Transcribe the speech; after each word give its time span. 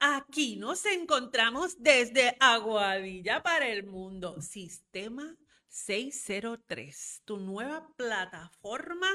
Aquí 0.00 0.54
nos 0.56 0.86
encontramos 0.86 1.82
desde 1.82 2.36
Aguadilla 2.38 3.42
para 3.42 3.68
el 3.68 3.84
mundo. 3.84 4.40
Sistema 4.40 5.36
603, 5.68 7.22
tu 7.24 7.38
nueva 7.38 7.92
plataforma 7.96 9.08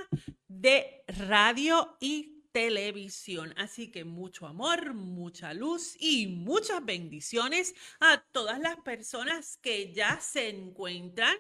de 0.47 1.05
radio 1.07 1.97
y 2.01 2.43
televisión. 2.51 3.54
Así 3.55 3.91
que 3.91 4.04
mucho 4.04 4.46
amor, 4.46 4.93
mucha 4.93 5.54
luz 5.54 5.96
y 5.99 6.28
muchas 6.28 6.84
bendiciones 6.84 7.74
a 8.02 8.22
todas 8.34 8.60
las 8.60 8.76
personas 8.81 9.58
que 9.58 9.94
ya 9.94 10.20
se 10.20 10.50
encuentran 10.50 11.38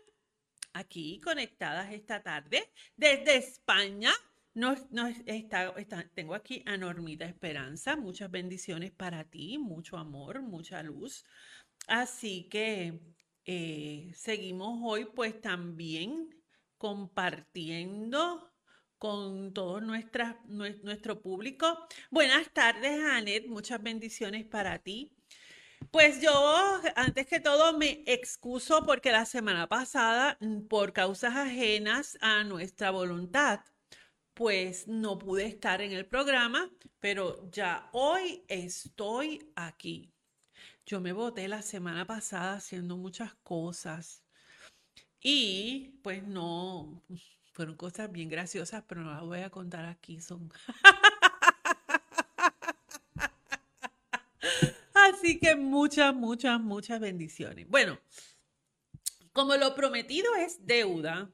aquí 0.71 1.19
conectadas 1.19 1.91
esta 1.91 2.23
tarde 2.23 2.71
desde 2.95 3.35
España, 3.35 4.11
no, 4.53 4.75
no 4.91 5.07
está, 5.07 5.73
tengo 6.13 6.35
aquí 6.35 6.63
a 6.65 6.77
Normita 6.77 7.25
Esperanza. 7.25 7.95
Muchas 7.95 8.29
bendiciones 8.29 8.91
para 8.91 9.23
ti, 9.23 9.57
mucho 9.57 9.97
amor, 9.97 10.41
mucha 10.41 10.83
luz. 10.83 11.25
Así 11.87 12.47
que 12.49 12.99
eh, 13.45 14.11
seguimos 14.15 14.79
hoy 14.83 15.05
pues 15.05 15.41
también 15.41 16.29
compartiendo 16.77 18.51
con 18.97 19.53
todo 19.53 19.81
nuestro 19.81 21.21
público. 21.21 21.85
Buenas 22.09 22.49
tardes, 22.53 23.03
Anet. 23.03 23.47
Muchas 23.47 23.83
bendiciones 23.83 24.45
para 24.45 24.79
ti. 24.79 25.11
Pues 25.91 26.21
yo, 26.21 26.31
antes 26.95 27.27
que 27.27 27.39
todo, 27.39 27.77
me 27.77 28.03
excuso 28.05 28.85
porque 28.85 29.11
la 29.11 29.25
semana 29.25 29.67
pasada, 29.67 30.37
por 30.69 30.93
causas 30.93 31.35
ajenas 31.35 32.17
a 32.21 32.43
nuestra 32.43 32.91
voluntad, 32.91 33.59
pues 34.33 34.87
no 34.87 35.19
pude 35.19 35.45
estar 35.45 35.81
en 35.81 35.91
el 35.91 36.05
programa, 36.05 36.69
pero 36.99 37.49
ya 37.51 37.89
hoy 37.93 38.43
estoy 38.47 39.51
aquí. 39.55 40.11
Yo 40.85 40.99
me 40.99 41.13
voté 41.13 41.47
la 41.47 41.61
semana 41.61 42.05
pasada 42.05 42.55
haciendo 42.55 42.97
muchas 42.97 43.33
cosas 43.35 44.23
y 45.21 45.99
pues 46.03 46.23
no, 46.23 47.01
fueron 47.53 47.75
cosas 47.75 48.11
bien 48.11 48.27
graciosas, 48.27 48.83
pero 48.87 49.01
no 49.01 49.11
las 49.11 49.21
voy 49.21 49.39
a 49.39 49.49
contar 49.49 49.85
aquí, 49.85 50.19
son... 50.19 50.51
Así 54.93 55.39
que 55.39 55.55
muchas, 55.55 56.13
muchas, 56.13 56.59
muchas 56.59 56.99
bendiciones. 56.99 57.69
Bueno, 57.69 57.99
como 59.31 59.55
lo 59.55 59.75
prometido 59.75 60.35
es 60.35 60.65
deuda, 60.65 61.31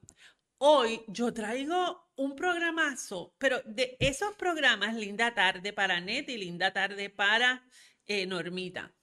hoy 0.57 1.01
yo 1.07 1.33
traigo 1.33 2.08
un 2.19 2.35
programazo, 2.35 3.33
pero 3.37 3.61
de 3.65 3.95
esos 3.97 4.35
programas, 4.35 4.93
linda 4.93 5.33
tarde 5.33 5.71
para 5.71 6.01
Net 6.01 6.27
y 6.29 6.37
linda 6.37 6.73
tarde 6.73 7.09
para 7.09 7.63
eh, 8.05 8.25
Normita. 8.25 8.93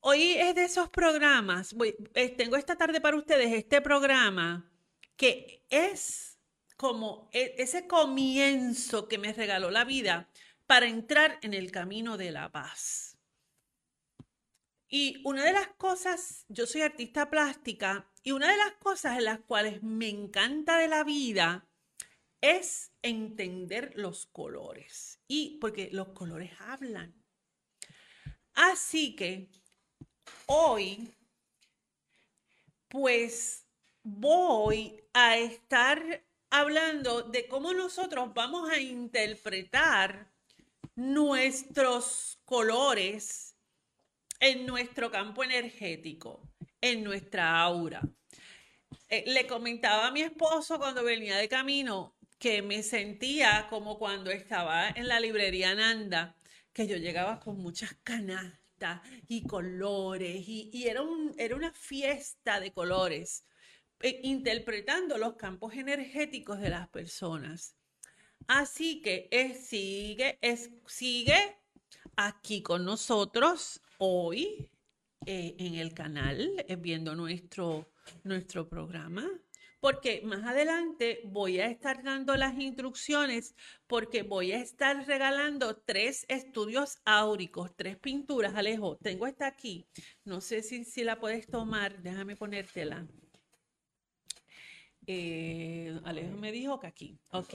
Hoy 0.00 0.32
es 0.32 0.54
de 0.54 0.64
esos 0.64 0.88
programas, 0.88 1.76
eh, 2.14 2.30
tengo 2.30 2.56
esta 2.56 2.76
tarde 2.76 3.02
para 3.02 3.18
ustedes 3.18 3.52
este 3.52 3.82
programa 3.82 4.72
que 5.14 5.66
es 5.68 6.38
como 6.78 7.28
e, 7.32 7.56
ese 7.58 7.86
comienzo 7.86 9.06
que 9.06 9.18
me 9.18 9.34
regaló 9.34 9.70
la 9.70 9.84
vida 9.84 10.30
para 10.66 10.86
entrar 10.86 11.38
en 11.42 11.52
el 11.52 11.70
camino 11.70 12.16
de 12.16 12.30
la 12.30 12.50
paz. 12.50 13.07
Y 14.88 15.20
una 15.24 15.44
de 15.44 15.52
las 15.52 15.68
cosas, 15.76 16.46
yo 16.48 16.66
soy 16.66 16.80
artista 16.80 17.28
plástica 17.28 18.10
y 18.22 18.32
una 18.32 18.50
de 18.50 18.56
las 18.56 18.72
cosas 18.74 19.18
en 19.18 19.24
las 19.24 19.40
cuales 19.40 19.82
me 19.82 20.08
encanta 20.08 20.78
de 20.78 20.88
la 20.88 21.04
vida 21.04 21.68
es 22.40 22.92
entender 23.02 23.92
los 23.96 24.26
colores. 24.26 25.20
Y 25.28 25.58
porque 25.58 25.90
los 25.92 26.08
colores 26.08 26.52
hablan. 26.58 27.14
Así 28.54 29.14
que 29.14 29.50
hoy, 30.46 31.14
pues 32.88 33.66
voy 34.02 35.04
a 35.12 35.36
estar 35.36 36.24
hablando 36.48 37.22
de 37.22 37.46
cómo 37.46 37.74
nosotros 37.74 38.32
vamos 38.32 38.70
a 38.70 38.80
interpretar 38.80 40.32
nuestros 40.94 42.40
colores 42.46 43.47
en 44.40 44.66
nuestro 44.66 45.10
campo 45.10 45.44
energético, 45.44 46.42
en 46.80 47.04
nuestra 47.04 47.60
aura. 47.60 48.02
Eh, 49.08 49.24
le 49.26 49.46
comentaba 49.46 50.06
a 50.06 50.10
mi 50.10 50.22
esposo 50.22 50.78
cuando 50.78 51.02
venía 51.02 51.36
de 51.36 51.48
camino 51.48 52.16
que 52.38 52.62
me 52.62 52.82
sentía 52.82 53.66
como 53.68 53.98
cuando 53.98 54.30
estaba 54.30 54.88
en 54.90 55.08
la 55.08 55.18
librería 55.18 55.74
Nanda, 55.74 56.36
que 56.72 56.86
yo 56.86 56.96
llegaba 56.96 57.40
con 57.40 57.58
muchas 57.58 57.94
canastas 58.04 59.00
y 59.26 59.44
colores 59.44 60.44
y, 60.46 60.86
era, 60.86 61.02
un, 61.02 61.34
era 61.36 61.56
una 61.56 61.72
fiesta 61.72 62.60
de 62.60 62.72
colores, 62.72 63.44
eh, 64.00 64.20
interpretando 64.22 65.18
los 65.18 65.34
campos 65.34 65.74
energéticos 65.74 66.60
de 66.60 66.70
las 66.70 66.88
personas. 66.88 67.74
Así 68.46 69.02
que 69.02 69.28
es, 69.32 69.66
sigue, 69.66 70.38
sigue 70.86 71.56
aquí 72.16 72.62
con 72.62 72.84
nosotros 72.84 73.80
hoy 73.98 74.70
eh, 75.26 75.56
en 75.58 75.74
el 75.74 75.92
canal, 75.94 76.64
eh, 76.66 76.76
viendo 76.76 77.14
nuestro, 77.14 77.92
nuestro 78.24 78.68
programa, 78.68 79.28
porque 79.80 80.22
más 80.24 80.44
adelante 80.44 81.20
voy 81.24 81.60
a 81.60 81.66
estar 81.66 82.02
dando 82.02 82.36
las 82.36 82.58
instrucciones, 82.58 83.54
porque 83.86 84.22
voy 84.22 84.52
a 84.52 84.60
estar 84.60 85.06
regalando 85.06 85.76
tres 85.76 86.24
estudios 86.28 86.98
áuricos, 87.04 87.76
tres 87.76 87.96
pinturas. 87.96 88.54
Alejo, 88.54 88.96
tengo 88.96 89.26
esta 89.26 89.46
aquí. 89.46 89.86
No 90.24 90.40
sé 90.40 90.62
si, 90.62 90.84
si 90.84 91.04
la 91.04 91.20
puedes 91.20 91.46
tomar, 91.46 92.02
déjame 92.02 92.34
ponértela. 92.34 93.06
Eh, 95.06 95.98
Alejo 96.04 96.36
me 96.36 96.52
dijo 96.52 96.78
que 96.80 96.86
aquí. 96.86 97.18
Ok, 97.30 97.54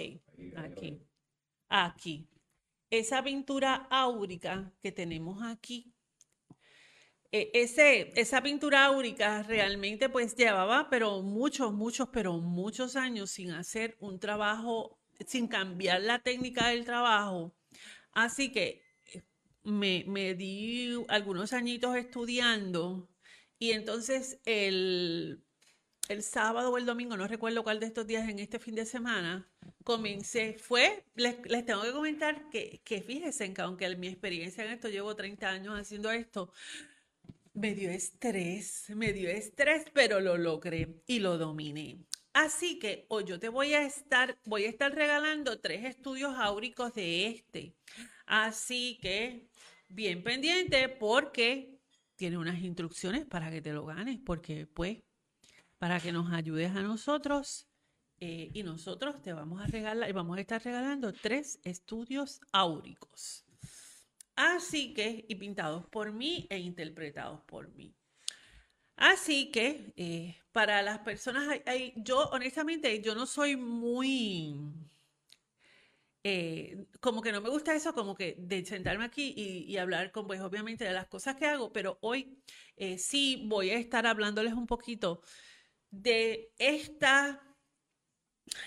aquí. 0.56 1.00
Aquí. 1.70 2.28
Esa 2.90 3.24
pintura 3.24 3.88
áurica 3.90 4.72
que 4.82 4.92
tenemos 4.92 5.42
aquí 5.44 5.93
ese, 7.34 8.14
esa 8.16 8.44
pintura 8.44 8.86
áurica 8.86 9.42
realmente 9.42 10.08
pues 10.08 10.36
llevaba, 10.36 10.88
pero 10.92 11.24
muchos, 11.24 11.74
muchos, 11.74 12.10
pero 12.10 12.38
muchos 12.38 12.96
años 12.96 13.32
sin 13.32 13.52
hacer 13.52 13.98
un 14.00 14.20
trabajo, 14.20 15.00
sin 15.26 15.48
cambiar 15.48 16.02
la 16.02 16.20
técnica 16.20 16.68
del 16.68 16.86
trabajo. 16.86 17.56
Así 18.12 18.52
que 18.52 18.84
eh, 19.14 19.24
me, 19.64 20.06
me 20.08 20.36
di 20.36 20.96
algunos 21.08 21.54
añitos 21.54 21.96
estudiando 21.96 23.10
y 23.58 23.72
entonces 23.72 24.40
el, 24.46 25.44
el 26.10 26.22
sábado 26.22 26.72
o 26.72 26.78
el 26.78 26.86
domingo, 26.86 27.18
no 27.18 27.28
recuerdo 27.28 27.64
cuál 27.64 27.80
de 27.80 27.88
estos 27.88 28.06
días 28.06 28.30
en 28.30 28.38
este 28.38 28.60
fin 28.60 28.76
de 28.76 28.86
semana, 28.86 29.50
comencé, 29.84 30.58
fue, 30.60 31.04
les, 31.16 31.42
tengo 31.66 31.82
que 31.82 31.94
comentar 31.94 32.50
que, 32.52 32.82
que 32.84 33.02
fíjense 33.02 33.52
que 33.56 33.62
aunque 33.62 33.96
mi 33.96 34.08
experiencia 34.08 34.64
en 34.66 34.72
esto, 34.72 34.90
llevo 34.90 35.16
30 35.16 35.50
años 35.50 35.80
haciendo 35.80 36.12
esto, 36.12 36.52
me 37.54 37.76
dio 37.76 37.90
estrés, 37.92 38.86
me 38.90 39.14
dio 39.14 39.30
estrés, 39.30 39.86
pero 39.94 40.20
lo 40.20 40.38
logré 40.38 41.02
y 41.08 41.20
lo 41.20 41.38
dominé. 41.38 42.06
Así 42.34 42.80
que 42.80 43.06
hoy 43.10 43.26
yo 43.26 43.40
te 43.40 43.50
voy 43.50 43.74
a 43.76 43.86
estar, 43.86 44.40
voy 44.46 44.66
a 44.66 44.70
estar 44.70 44.94
regalando 44.94 45.60
tres 45.60 45.86
estudios 45.86 46.34
áuricos 46.36 46.94
de 46.96 47.28
este. 47.28 47.76
Así 48.26 48.98
que 49.02 49.48
bien 49.88 50.24
pendiente 50.24 50.90
porque 50.90 51.78
tiene 52.16 52.40
unas 52.40 52.60
instrucciones 52.60 53.26
para 53.26 53.52
que 53.52 53.62
te 53.62 53.72
lo 53.72 53.86
ganes, 53.86 54.20
porque 54.26 54.66
pues 54.66 55.04
para 55.78 56.00
que 56.00 56.12
nos 56.12 56.32
ayudes 56.34 56.72
a 56.76 56.82
nosotros 56.82 57.68
eh, 58.20 58.50
y 58.54 58.64
nosotros 58.64 59.22
te 59.22 59.34
vamos 59.34 59.62
a 59.62 59.68
regalar 59.68 60.12
vamos 60.14 60.38
a 60.38 60.42
estar 60.42 60.64
regalando 60.64 61.14
tres 61.14 61.60
estudios 61.64 62.42
áuricos. 62.52 63.43
Así 64.36 64.94
que, 64.94 65.26
y 65.28 65.36
pintados 65.36 65.86
por 65.88 66.12
mí 66.12 66.48
e 66.50 66.58
interpretados 66.60 67.42
por 67.42 67.70
mí. 67.74 67.96
Así 68.96 69.52
que, 69.52 69.94
eh, 69.98 70.38
para 70.52 70.82
las 70.82 71.00
personas, 71.00 71.50
hay, 71.66 71.94
yo 71.98 72.30
honestamente, 72.30 73.02
yo 73.02 73.16
no 73.16 73.26
soy 73.26 73.56
muy, 73.58 74.56
eh, 76.24 76.86
como 77.02 77.22
que 77.22 77.32
no 77.32 77.42
me 77.42 77.50
gusta 77.50 77.76
eso, 77.76 77.94
como 77.94 78.16
que 78.16 78.36
de 78.40 78.66
sentarme 78.66 79.04
aquí 79.06 79.34
y, 79.36 79.78
hablar 79.78 80.12
con, 80.12 80.26
pues 80.28 80.40
obviamente 80.42 80.86
de 80.86 80.94
las 80.94 81.08
cosas 81.08 81.36
que 81.36 81.46
hago, 81.46 81.74
pero 81.74 81.98
hoy 82.02 82.40
eh, 82.78 82.98
sí 82.98 83.44
voy 83.48 83.72
a 83.72 83.78
estar 83.78 84.08
hablándoles 84.08 84.54
un 84.54 84.68
poquito 84.68 85.22
de 85.92 86.54
esta, 86.58 87.42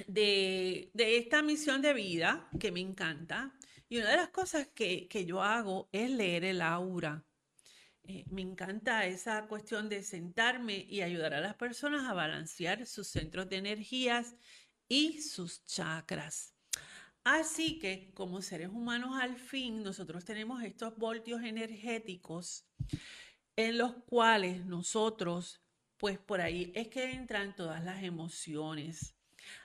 de, 0.07 0.91
de 0.95 1.17
esta 1.19 1.43
misión 1.43 1.83
de 1.83 1.95
vida 1.95 2.49
que 2.61 2.73
me 2.73 2.81
encanta, 2.81 3.56
y 3.89 3.99
una 3.99 4.11
de 4.11 4.17
las 4.17 4.31
cosas 4.31 4.69
que, 4.69 5.09
yo 5.27 5.43
hago 5.43 5.89
es 5.93 6.11
leer 6.11 6.45
el 6.45 6.61
aura. 6.61 7.25
Eh, 8.05 8.25
me 8.29 8.43
encanta 8.43 9.07
esa 9.07 9.47
cuestión 9.47 9.89
de 9.89 10.03
sentarme 10.03 10.87
y 10.89 11.03
ayudar 11.03 11.35
a 11.35 11.41
las 11.41 11.55
personas 11.55 12.05
a 12.05 12.15
balancear 12.15 12.87
sus 12.87 13.09
centros 13.09 13.49
de 13.49 13.57
energías 13.57 14.37
y 14.89 15.21
sus 15.23 15.65
chakras. 15.65 16.55
Así 17.25 17.81
que 17.81 18.13
como 18.15 18.43
seres 18.43 18.69
humanos 18.69 19.19
al 19.21 19.37
fin, 19.37 19.83
nosotros 19.83 20.25
tenemos 20.25 20.63
estos 20.63 20.97
voltios 20.97 21.43
energéticos 21.43 22.65
en 23.57 23.79
los 23.79 23.95
cuales 24.05 24.65
nosotros, 24.65 25.61
pues 25.97 26.19
por 26.19 26.41
ahí 26.41 26.71
es 26.77 26.89
que 26.89 27.11
entran 27.11 27.57
todas 27.57 27.83
las 27.83 28.05
emociones. 28.05 29.16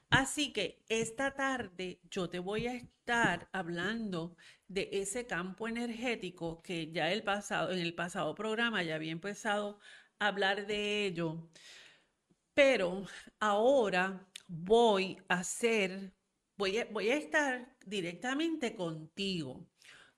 Así 0.10 0.52
que 0.54 0.84
esta 0.90 1.32
tarde 1.36 2.00
yo 2.10 2.30
te 2.30 2.40
voy 2.40 2.68
a 2.68 2.74
estar 2.74 3.50
hablando 3.52 4.36
de 4.68 4.90
ese 4.92 5.26
campo 5.28 5.68
energético 5.68 6.62
que 6.62 6.92
ya 6.92 7.12
el 7.12 7.24
pasado, 7.24 7.72
en 7.72 7.80
el 7.80 7.94
pasado 7.94 8.36
programa 8.36 8.84
ya 8.84 8.96
había 8.96 9.12
empezado 9.12 9.80
a 10.20 10.28
hablar 10.28 10.68
de 10.68 11.06
ello. 11.06 11.50
Pero 12.54 13.06
ahora 13.40 14.28
voy 14.48 15.18
a 15.30 15.40
hacer 15.40 16.14
voy 16.62 17.10
a, 17.10 17.16
estar 17.16 17.76
directamente 17.86 18.76
contigo. 18.76 19.68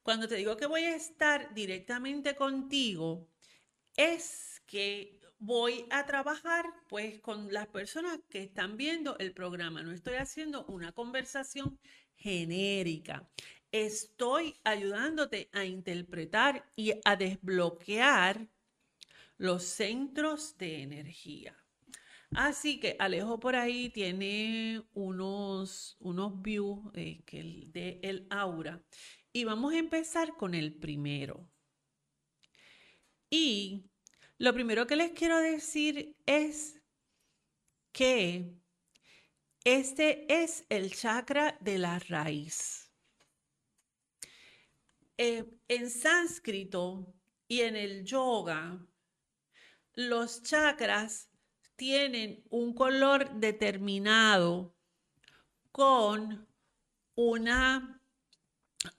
Cuando 0.01 0.27
te 0.27 0.36
digo 0.36 0.57
que 0.57 0.66
voy 0.66 0.83
a 0.83 0.95
estar 0.95 1.54
directamente 1.54 2.36
contigo, 2.36 3.30
es 3.95 4.62
que 4.66 5.21
voy 5.45 5.86
a 5.90 6.06
trabajar 6.06 6.66
pues 6.88 7.19
con 7.19 7.51
las 7.51 7.68
personas 7.68 8.18
que 8.30 8.42
están 8.42 8.78
viendo 8.78 9.18
el 9.18 9.34
programa. 9.34 9.84
No 9.84 9.92
estoy 9.92 10.16
haciendo 10.16 10.66
una 10.68 10.94
conversación 10.94 11.78
genérica. 12.16 13.30
Estoy 13.69 14.56
ayudándote 14.63 15.50
a 15.51 15.66
interpretar 15.66 16.72
y 16.78 16.94
a 17.04 17.18
desbloquear 17.18 18.48
los 19.38 19.63
centros 19.63 20.57
de 20.57 20.81
energía. 20.84 21.57
Así 22.31 22.80
que 22.80 22.95
Alejo 22.98 23.38
por 23.40 23.57
ahí 23.57 23.90
tiene 23.90 24.81
unos, 24.94 25.98
unos 26.00 26.42
views 26.42 26.80
eh, 26.94 27.22
de 27.68 28.00
el 28.01 28.28
aura. 28.30 28.81
Y 29.34 29.44
vamos 29.44 29.74
a 29.74 29.78
empezar 29.78 30.38
con 30.38 30.56
el 30.56 30.74
primero. 30.74 31.50
Y 33.30 33.90
lo 34.44 34.54
primero 34.54 34.86
que 34.86 34.98
les 34.98 35.13
quiero 35.13 35.40
decir 35.40 36.18
es 36.25 36.78
que 37.94 38.54
este 39.63 40.44
es 40.44 40.66
el 40.68 40.94
chakra 40.94 41.57
de 41.62 41.78
la 41.78 41.98
raíz. 42.00 42.92
Eh, 45.18 45.45
en 45.69 45.90
sánscrito 45.90 47.16
y 47.48 47.62
en 47.62 47.78
el 47.78 48.04
yoga, 48.04 48.86
los 49.94 50.44
chakras 50.44 51.30
tienen 51.78 52.44
un 52.50 52.74
color 52.74 53.34
determinado 53.36 54.75
con 55.72 56.45
una 57.16 58.01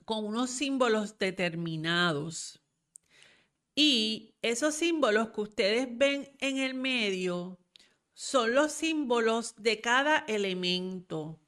con 0.05 0.25
unos 0.25 0.49
símbolos 0.49 1.19
determinados. 1.19 2.64
Y 3.75 4.33
esos 4.41 4.73
símbolos 4.75 5.31
que 5.31 5.41
ustedes 5.41 5.87
ven 5.91 6.31
en 6.39 6.59
el 6.59 6.73
medio 6.73 7.59
son 8.13 8.55
los 8.55 8.71
símbolos 8.71 9.53
de 9.57 9.81
cada 9.81 10.19
elemento. 10.29 11.41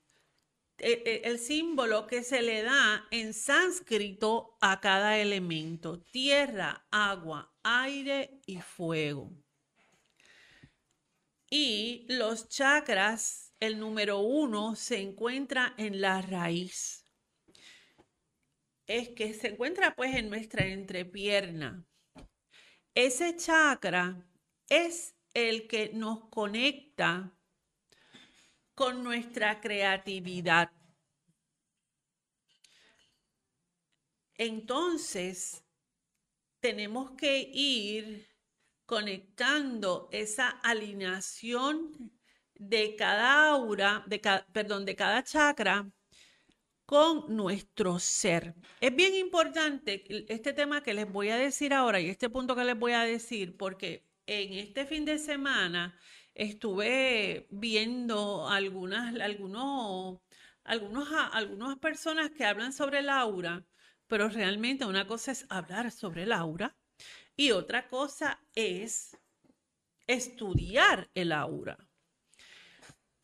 E, 0.79 0.91
e, 1.05 1.21
el, 1.29 1.39
símbolo 1.39 2.05
que 2.05 2.23
se 2.23 2.41
le 2.41 2.61
da 2.61 3.07
en 3.09 3.33
sánscrito 3.33 4.57
a 4.61 4.79
cada 4.81 5.17
elemento, 5.17 6.01
tierra, 6.01 6.85
agua, 6.91 7.51
aire 7.63 8.41
y 8.45 8.57
fuego. 8.57 9.31
Y 11.49 12.05
los 12.09 12.49
chakras, 12.49 13.53
el 13.61 13.79
número 13.79 14.19
uno, 14.19 14.75
se 14.75 14.99
encuentra 14.99 15.73
en 15.77 16.01
la 16.01 16.21
raíz. 16.21 17.05
Es 18.85 19.09
que 19.09 19.33
se 19.33 19.47
encuentra 19.47 19.95
pues 19.95 20.13
en 20.15 20.29
nuestra 20.29 20.67
entrepierna. 20.67 21.86
Ese 22.97 23.35
chakra 23.35 24.27
es 24.67 25.15
el 25.35 25.67
que 25.67 25.91
nos 25.93 26.29
conecta 26.29 27.31
con 28.73 29.03
nuestra 29.03 29.61
creatividad. 29.61 30.71
Entonces, 34.33 35.63
tenemos 36.59 37.11
que 37.11 37.37
ir 37.53 38.27
conectando 38.87 40.09
esa 40.11 40.49
alineación 40.49 42.19
de 42.55 42.95
cada 42.95 43.49
aura, 43.51 44.03
de 44.07 44.19
perdón, 44.51 44.85
de 44.85 44.95
cada 44.95 45.23
chakra 45.23 45.87
con 46.87 47.35
nuestro 47.35 47.99
ser. 47.99 48.55
Es 48.79 48.95
bien 48.95 49.13
importante 49.13 50.05
este 50.33 50.53
tema 50.53 50.81
que 50.81 50.93
les 50.93 51.11
voy 51.11 51.29
a 51.29 51.35
decir 51.35 51.73
ahora 51.73 51.99
y 51.99 52.09
este 52.09 52.29
punto 52.29 52.55
que 52.55 52.63
les 52.63 52.79
voy 52.79 52.93
a 52.93 53.01
decir 53.01 53.57
porque 53.57 54.07
en 54.25 54.53
este 54.53 54.85
fin 54.85 55.03
de 55.03 55.19
semana 55.19 55.99
estuve 56.33 57.45
viendo 57.51 58.47
algunas, 58.47 59.13
algunos, 59.19 60.21
algunos, 60.63 61.77
personas 61.79 62.31
que 62.31 62.45
hablan 62.45 62.71
sobre 62.71 62.99
el 62.99 63.09
aura, 63.09 63.65
pero 64.07 64.29
realmente 64.29 64.85
una 64.85 65.07
cosa 65.07 65.33
es 65.33 65.45
hablar 65.49 65.91
sobre 65.91 66.23
el 66.23 66.31
aura 66.31 66.77
y 67.35 67.51
otra 67.51 67.89
cosa 67.89 68.39
es 68.55 69.17
estudiar 70.07 71.09
el 71.15 71.33
aura. 71.33 71.86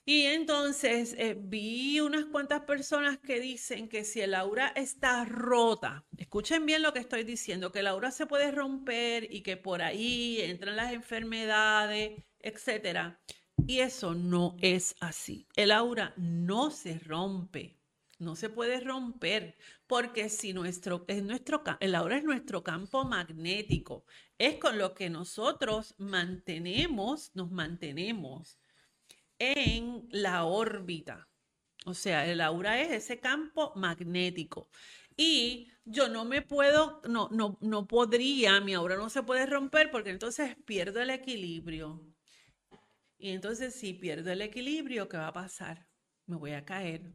Y 0.06 0.24
entonces 0.24 1.16
eh, 1.18 1.38
vi 1.40 2.02
unas 2.02 2.26
cuantas 2.26 2.62
personas 2.64 3.18
que 3.20 3.40
dicen 3.40 3.88
que 3.88 4.04
si 4.04 4.20
el 4.20 4.36
aura 4.36 4.68
está 4.76 5.24
rota, 5.24 6.06
escuchen 6.18 6.66
bien 6.66 6.82
lo 6.82 6.92
que 6.92 7.00
estoy 7.00 7.24
diciendo, 7.24 7.72
que 7.72 7.80
el 7.80 7.88
aura 7.88 8.12
se 8.12 8.26
puede 8.26 8.52
romper 8.52 9.34
y 9.34 9.42
que 9.42 9.56
por 9.56 9.82
ahí 9.82 10.42
entran 10.42 10.76
las 10.76 10.92
enfermedades, 10.92 12.22
etc. 12.40 13.16
Y 13.66 13.80
eso 13.80 14.14
no 14.14 14.58
es 14.62 14.96
así. 15.00 15.48
El 15.56 15.72
aura 15.72 16.14
no 16.18 16.70
se 16.70 17.00
rompe 17.00 17.78
no 18.24 18.36
se 18.36 18.50
puede 18.50 18.80
romper 18.80 19.56
porque 19.86 20.30
si 20.30 20.54
nuestro, 20.54 21.04
es 21.08 21.22
nuestro, 21.24 21.64
el 21.80 21.94
aura 21.94 22.18
es 22.18 22.24
nuestro 22.24 22.64
campo 22.64 23.04
magnético, 23.04 24.06
es 24.38 24.56
con 24.56 24.78
lo 24.78 24.94
que 24.94 25.10
nosotros 25.10 25.94
mantenemos, 25.98 27.32
nos 27.36 27.52
mantenemos 27.52 28.58
en 29.40 30.08
la 30.12 30.46
órbita. 30.46 31.28
O 31.86 31.94
sea, 31.94 32.26
el 32.28 32.42
aura 32.42 32.82
es 32.82 32.92
ese 32.92 33.20
campo 33.20 33.74
magnético. 33.76 34.70
Y 35.18 35.70
yo 35.86 36.10
no 36.10 36.26
me 36.26 36.42
puedo, 36.42 37.02
no, 37.08 37.30
no, 37.32 37.58
no 37.62 37.88
podría, 37.88 38.60
mi 38.62 38.74
aura 38.74 38.96
no 38.96 39.10
se 39.10 39.24
puede 39.24 39.46
romper 39.46 39.92
porque 39.92 40.10
entonces 40.10 40.56
pierdo 40.66 41.02
el 41.02 41.10
equilibrio. 41.10 42.02
Y 43.18 43.30
entonces 43.32 43.76
si 43.76 43.94
pierdo 43.94 44.32
el 44.32 44.42
equilibrio, 44.42 45.10
¿qué 45.10 45.18
va 45.18 45.28
a 45.28 45.34
pasar? 45.34 45.88
Me 46.26 46.36
voy 46.38 46.52
a 46.52 46.66
caer 46.66 47.14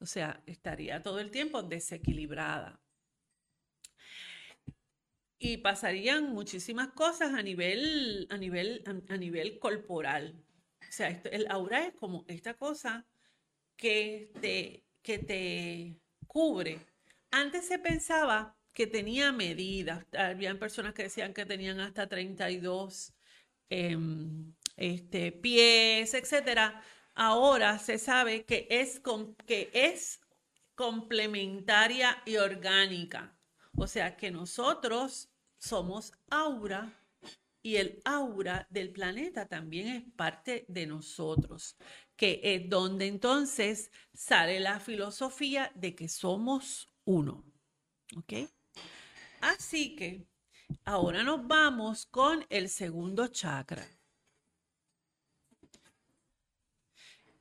o 0.00 0.06
sea, 0.06 0.42
estaría 0.46 1.02
todo 1.02 1.18
el 1.18 1.30
tiempo 1.30 1.62
desequilibrada. 1.62 2.80
Y 5.38 5.58
pasarían 5.58 6.32
muchísimas 6.32 6.88
cosas 6.88 7.32
a 7.32 7.42
nivel, 7.42 8.26
a 8.30 8.36
nivel, 8.36 8.82
a, 9.08 9.16
nivel 9.16 9.58
corporal. 9.58 10.34
O 10.80 10.92
sea, 10.92 11.08
el 11.30 11.46
aura 11.48 11.86
es 11.86 11.94
como 11.94 12.24
esta 12.26 12.54
cosa 12.54 13.06
que 13.76 14.32
te, 14.40 14.84
que 15.02 15.18
te 15.18 16.00
cubre. 16.26 16.80
Antes 17.30 17.66
se 17.66 17.78
pensaba 17.78 18.56
que 18.72 18.86
tenía 18.86 19.30
medidas. 19.32 20.04
Habían 20.16 20.58
personas 20.58 20.94
que 20.94 21.04
decían 21.04 21.34
que 21.34 21.46
tenían 21.46 21.78
hasta 21.80 22.08
32 22.08 23.12
em, 23.70 24.54
este, 24.76 25.30
pies, 25.32 26.14
etcétera 26.14 26.82
ahora 27.18 27.78
se 27.80 27.98
sabe 27.98 28.44
que 28.44 28.66
es, 28.70 29.02
que 29.44 29.70
es 29.74 30.20
complementaria 30.74 32.22
y 32.24 32.36
orgánica. 32.36 33.36
O 33.76 33.88
sea 33.88 34.16
que 34.16 34.30
nosotros 34.30 35.27
somos 35.58 36.12
aura 36.30 36.92
y 37.62 37.76
el 37.76 38.00
aura 38.04 38.66
del 38.70 38.90
planeta 38.90 39.46
también 39.46 39.88
es 39.88 40.04
parte 40.16 40.64
de 40.68 40.86
nosotros, 40.86 41.76
que 42.16 42.40
es 42.42 42.68
donde 42.68 43.06
entonces 43.06 43.90
sale 44.14 44.60
la 44.60 44.80
filosofía 44.80 45.72
de 45.74 45.94
que 45.94 46.08
somos 46.08 46.88
uno. 47.04 47.44
¿Ok? 48.16 48.48
Así 49.40 49.94
que 49.96 50.26
ahora 50.84 51.22
nos 51.22 51.46
vamos 51.46 52.06
con 52.06 52.46
el 52.48 52.68
segundo 52.68 53.26
chakra. 53.28 53.86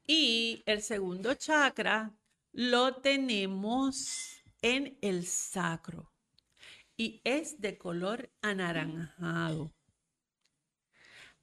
Y 0.05 0.63
el 0.65 0.81
segundo 0.81 1.35
chakra 1.35 2.13
lo 2.53 2.95
tenemos 2.95 4.41
en 4.61 4.97
el 5.01 5.25
sacro 5.25 6.16
y 6.97 7.21
es 7.23 7.61
de 7.61 7.77
color 7.77 8.29
anaranjado. 8.41 9.71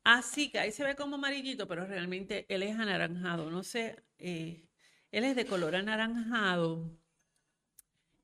Así 0.04 0.50
que 0.50 0.58
ahí 0.58 0.70
se 0.72 0.84
ve 0.84 0.96
como 0.96 1.16
amarillito, 1.16 1.66
pero 1.66 1.86
realmente 1.86 2.44
él 2.48 2.62
es 2.62 2.78
anaranjado. 2.78 3.50
No 3.50 3.62
sé, 3.62 4.02
eh, 4.18 4.68
Él 5.12 5.24
es 5.24 5.36
de 5.36 5.46
color 5.46 5.76
anaranjado. 5.76 6.90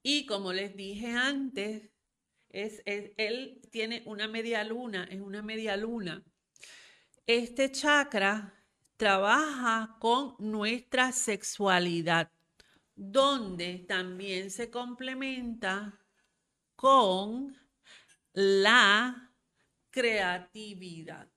Y 0.02 0.26
como 0.26 0.52
les 0.52 0.76
dije 0.76 1.08
antes, 1.12 1.90
es, 2.50 2.82
él 2.86 3.60
tiene 3.70 4.02
una 4.06 4.28
media 4.28 4.64
luna, 4.64 5.04
es 5.10 5.20
una 5.20 5.42
media 5.42 5.76
luna. 5.76 6.22
Este 7.26 7.70
chakra 7.72 8.54
trabaja 8.96 9.96
con 10.00 10.36
nuestra 10.38 11.12
sexualidad, 11.12 12.30
donde 12.96 13.78
también 13.88 14.50
se 14.50 14.70
complementa 14.70 15.99
con 16.80 17.54
la 18.32 19.30
creatividad, 19.90 21.28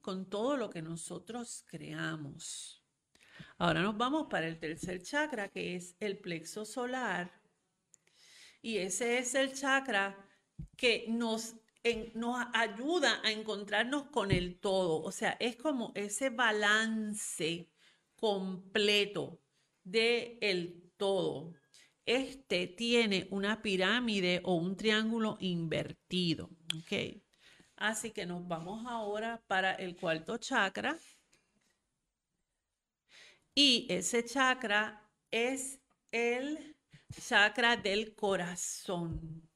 con 0.00 0.30
todo 0.30 0.56
lo 0.56 0.70
que 0.70 0.80
nosotros 0.80 1.66
creamos. 1.66 2.82
Ahora 3.58 3.82
nos 3.82 3.98
vamos 3.98 4.28
para 4.30 4.48
el 4.48 4.58
tercer 4.58 5.02
chakra, 5.02 5.50
que 5.50 5.76
es 5.76 5.96
el 6.00 6.16
plexo 6.16 6.64
solar. 6.64 7.30
Y 8.62 8.78
ese 8.78 9.18
es 9.18 9.34
el 9.34 9.52
chakra 9.52 10.16
que 10.78 11.04
nos, 11.10 11.56
ayuda 12.54 13.20
a 13.24 13.30
encontrarnos 13.30 14.04
con 14.04 14.30
el 14.30 14.58
todo. 14.60 15.02
O 15.02 15.12
sea, 15.12 15.36
es 15.40 15.56
como 15.56 15.92
ese 15.94 16.30
balance 16.30 17.68
completo 18.16 19.42
del 19.84 20.38
el 20.40 20.90
todo. 20.96 21.57
Este 22.08 22.66
tiene 22.66 23.28
una 23.30 23.60
pirámide 23.60 24.40
o 24.42 24.54
un 24.54 24.78
triángulo 24.78 25.36
invertido. 25.40 26.48
Así 27.76 28.12
que 28.12 28.24
nos 28.24 28.48
vamos 28.48 28.86
ahora 28.86 29.44
para 29.46 29.74
el 29.74 29.94
cuarto 29.94 30.38
chakra. 30.38 30.96
Y 33.54 33.86
ese 33.90 34.24
chakra 34.24 35.06
es 35.30 35.80
el 36.10 36.78
chakra 37.28 37.76
del 37.76 38.14
corazón. 38.14 39.46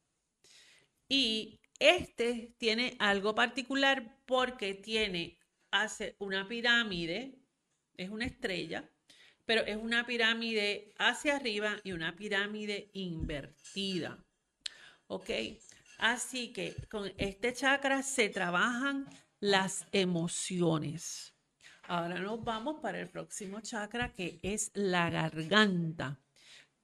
Y 1.09 1.59
este 1.79 2.53
tiene 2.59 2.95
algo 2.99 3.33
particular 3.33 4.19
porque 4.27 4.75
tiene, 4.75 5.39
hace 5.71 6.15
una 6.19 6.47
pirámide, 6.47 7.33
es 7.97 8.11
una 8.11 8.25
estrella, 8.25 8.92
pero 9.45 9.61
es 9.65 9.77
una 9.77 10.05
pirámide 10.05 10.93
hacia 10.97 11.35
arriba 11.35 11.77
y 11.83 11.91
una 11.91 12.15
pirámide 12.15 12.89
invertida. 12.93 14.23
¿Ok? 15.07 15.29
Así 15.99 16.51
que 16.53 16.75
con 16.89 17.11
este 17.17 17.53
chakra 17.53 18.03
se 18.03 18.29
trabajan 18.29 19.07
las 19.39 19.85
emociones. 19.91 21.33
Ahora 21.87 22.19
nos 22.19 22.43
vamos 22.43 22.79
para 22.81 22.99
el 22.99 23.09
próximo 23.09 23.59
chakra 23.59 24.13
que 24.13 24.39
es 24.41 24.71
la 24.73 25.09
garganta, 25.09 26.19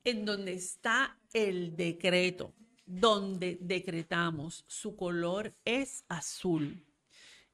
en 0.04 0.26
donde 0.26 0.54
está 0.54 1.18
el 1.34 1.76
decreto, 1.76 2.54
donde 2.86 3.58
decretamos. 3.62 4.66
Su 4.68 4.96
color 4.98 5.56
es 5.64 6.04
azul. 6.10 6.86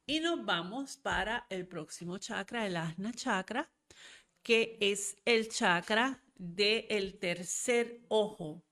Y 0.08 0.20
nos 0.20 0.44
vamos 0.44 0.98
para 0.98 1.46
el 1.50 1.68
próximo 1.68 2.18
chakra, 2.18 2.66
el 2.66 2.78
asna 2.78 3.12
chakra, 3.14 3.72
que 4.46 4.78
es 4.80 5.18
el 5.26 5.50
chakra 5.50 6.22
del 6.36 7.18
tercer 7.18 8.06
ojo, 8.10 8.64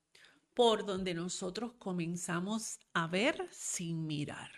por 0.54 0.86
donde 0.86 1.14
nosotros 1.14 1.72
comenzamos 1.80 2.78
a 2.92 3.08
ver 3.08 3.48
sin 3.50 4.06
mirar. 4.06 4.52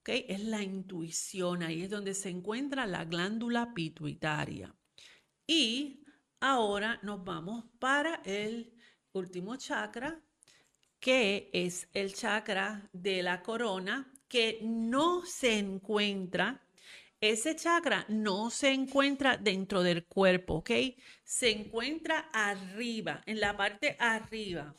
¿Okay? 0.00 0.26
Es 0.28 0.44
la 0.44 0.62
intuición, 0.62 1.62
ahí 1.62 1.84
es 1.84 1.88
donde 1.88 2.12
se 2.12 2.28
encuentra 2.28 2.84
la 2.84 3.06
glándula 3.06 3.72
pituitaria. 3.72 4.76
Y 5.46 6.04
ahora 6.40 7.00
nos 7.02 7.24
vamos 7.24 7.64
para 7.78 8.16
el 8.26 8.70
último 9.12 9.56
chakra, 9.56 10.20
que 11.00 11.48
es 11.54 11.88
el 11.94 12.12
chakra 12.12 12.86
de 12.92 13.22
la 13.22 13.42
corona, 13.42 14.12
que 14.28 14.58
no 14.62 15.24
se 15.24 15.58
encuentra 15.58 16.62
ese 17.22 17.54
chakra 17.54 18.04
no 18.08 18.50
se 18.50 18.72
encuentra 18.72 19.36
dentro 19.36 19.84
del 19.84 20.04
cuerpo, 20.06 20.54
¿ok? 20.54 20.70
Se 21.22 21.50
encuentra 21.50 22.28
arriba, 22.32 23.22
en 23.26 23.38
la 23.38 23.56
parte 23.56 23.96
arriba. 24.00 24.74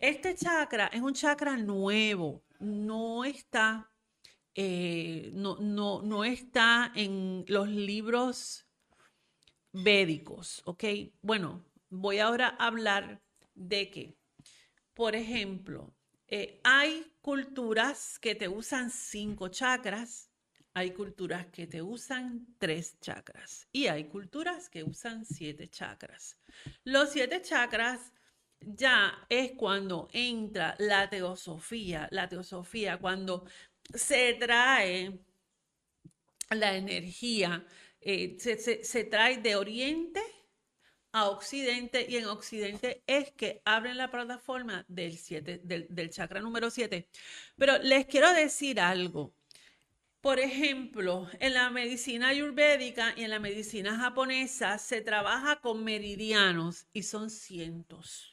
Este 0.00 0.34
chakra 0.34 0.88
es 0.88 1.00
un 1.00 1.14
chakra 1.14 1.56
nuevo, 1.56 2.42
no 2.58 3.24
está, 3.24 3.92
eh, 4.56 5.30
no, 5.34 5.56
no, 5.60 6.02
no 6.02 6.24
está 6.24 6.90
en 6.96 7.44
los 7.46 7.68
libros 7.68 8.66
védicos, 9.72 10.62
¿ok? 10.64 10.82
Bueno, 11.22 11.64
voy 11.90 12.18
ahora 12.18 12.56
a 12.58 12.66
hablar 12.66 13.22
de 13.54 13.88
que, 13.88 14.18
por 14.94 15.14
ejemplo, 15.14 15.94
eh, 16.26 16.60
hay 16.64 17.06
culturas 17.20 18.18
que 18.18 18.34
te 18.34 18.48
usan 18.48 18.90
cinco 18.90 19.46
chakras, 19.46 20.27
hay 20.74 20.92
culturas 20.92 21.46
que 21.46 21.66
te 21.66 21.82
usan 21.82 22.46
tres 22.58 22.98
chakras 23.00 23.66
y 23.72 23.86
hay 23.86 24.04
culturas 24.04 24.68
que 24.68 24.84
usan 24.84 25.24
siete 25.24 25.68
chakras. 25.68 26.38
Los 26.84 27.10
siete 27.10 27.42
chakras 27.42 28.12
ya 28.60 29.26
es 29.28 29.52
cuando 29.52 30.08
entra 30.12 30.74
la 30.78 31.08
teosofía, 31.08 32.08
la 32.10 32.28
teosofía, 32.28 32.98
cuando 32.98 33.44
se 33.94 34.34
trae 34.34 35.18
la 36.50 36.76
energía, 36.76 37.64
eh, 38.00 38.36
se, 38.38 39.04
trae 39.04 39.38
de 39.38 39.56
oriente 39.56 40.22
a 41.12 41.28
occidente 41.30 42.06
y 42.08 42.16
en 42.16 42.26
occidente 42.26 43.02
es 43.06 43.32
que 43.32 43.62
abren 43.64 43.96
la 43.96 44.10
plataforma 44.10 44.84
del, 44.88 45.16
siete, 45.16 45.60
del, 45.62 46.10
chakra 46.10 46.40
número 46.40 46.70
7. 46.70 47.08
Pero 47.56 47.78
les 47.78 48.06
quiero 48.06 48.32
decir 48.32 48.80
algo. 48.80 49.34
Por 50.28 50.40
ejemplo, 50.40 51.26
en 51.40 51.54
la 51.54 51.70
medicina 51.70 52.28
ayurvédica 52.28 53.14
y 53.16 53.24
en 53.24 53.30
la 53.30 53.38
medicina 53.38 53.96
japonesa 53.96 54.76
se 54.76 55.00
trabaja 55.00 55.62
con 55.62 55.82
meridianos 55.82 56.86
y 56.92 57.04
son 57.04 57.30
cientos, 57.30 58.30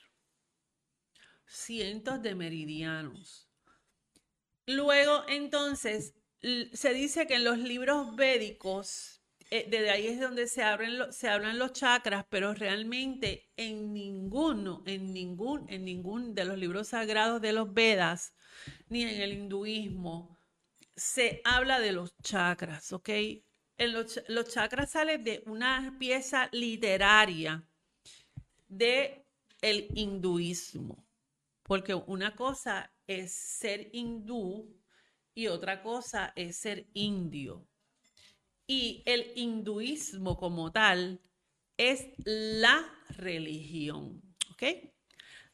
cientos 1.46 2.22
de 2.22 2.36
meridianos. 2.36 3.50
Luego, 4.66 5.24
entonces, 5.30 6.16
se 6.74 6.94
dice 6.94 7.28
que 7.28 7.36
en 7.36 7.46
los 7.46 7.60
libros 7.60 8.14
védicos, 8.18 9.22
eh, 9.50 9.66
desde 9.70 9.90
ahí 9.90 10.08
es 10.08 10.20
donde 10.20 10.48
se, 10.48 10.64
abren 10.64 11.14
se 11.14 11.30
hablan 11.30 11.58
los 11.58 11.72
chakras, 11.72 12.26
pero 12.30 12.54
realmente 12.54 13.54
en 13.56 13.94
ninguno, 13.94 14.84
en 14.86 15.14
ningún, 15.14 15.66
en 15.70 15.86
ningún 15.86 16.36
de 16.36 16.44
los 16.44 16.58
libros 16.58 16.90
sagrados 16.90 17.42
de 17.42 17.54
los 17.54 17.74
Vedas, 17.74 18.34
ni 18.90 19.04
en 19.04 19.22
el 19.22 19.32
hinduismo, 19.32 20.35
se 20.96 21.42
habla 21.44 21.80
de 21.80 21.92
los 21.92 22.16
chakras, 22.22 22.94
¿ok? 22.94 23.10
En 23.78 23.92
los, 23.92 24.22
chakras 24.54 24.92
salen 24.92 25.24
de 25.24 25.44
una 25.48 25.96
pieza 26.00 26.50
literaria 26.54 27.68
de 28.68 29.26
el 29.62 29.88
hinduismo, 29.94 31.06
porque 31.64 31.94
una 31.94 32.36
cosa 32.36 32.94
es 33.08 33.34
ser 33.34 33.90
hindú 33.92 34.82
y 35.34 35.48
otra 35.48 35.82
cosa 35.82 36.32
es 36.36 36.58
ser 36.58 36.88
indio. 36.94 37.68
Y 38.68 39.04
el 39.06 39.32
hinduismo 39.36 40.38
como 40.38 40.72
tal 40.72 41.22
es 41.78 42.08
la 42.24 42.84
religión, 43.10 44.22
¿ok? 44.52 44.64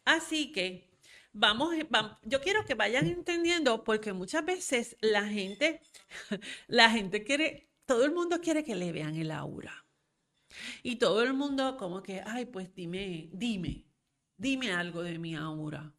Así 0.05 0.51
que 0.51 0.90
Vamos, 1.33 1.73
yo 2.23 2.41
quiero 2.41 2.65
que 2.65 2.75
vayan 2.75 3.07
entendiendo 3.07 3.83
porque 3.83 4.11
muchas 4.13 4.43
veces 4.45 4.97
la 5.01 5.25
gente, 5.27 5.81
la 6.67 6.89
gente 6.89 7.23
quiere, 7.23 7.69
todo 7.85 8.03
el 8.05 8.11
mundo 8.11 8.41
quiere 8.41 8.63
que 8.63 8.75
le 8.75 8.91
vean 8.91 9.15
el 9.15 9.31
aura. 9.31 9.85
Y 10.83 10.97
todo 10.97 11.23
el 11.23 11.33
mundo 11.33 11.77
como 11.77 12.03
que, 12.03 12.21
ay, 12.25 12.45
pues 12.45 12.73
dime, 12.75 13.29
dime, 13.33 13.85
dime 14.37 14.71
algo 14.73 15.03
de 15.03 15.19
mi 15.19 15.35
aura. 15.35 15.93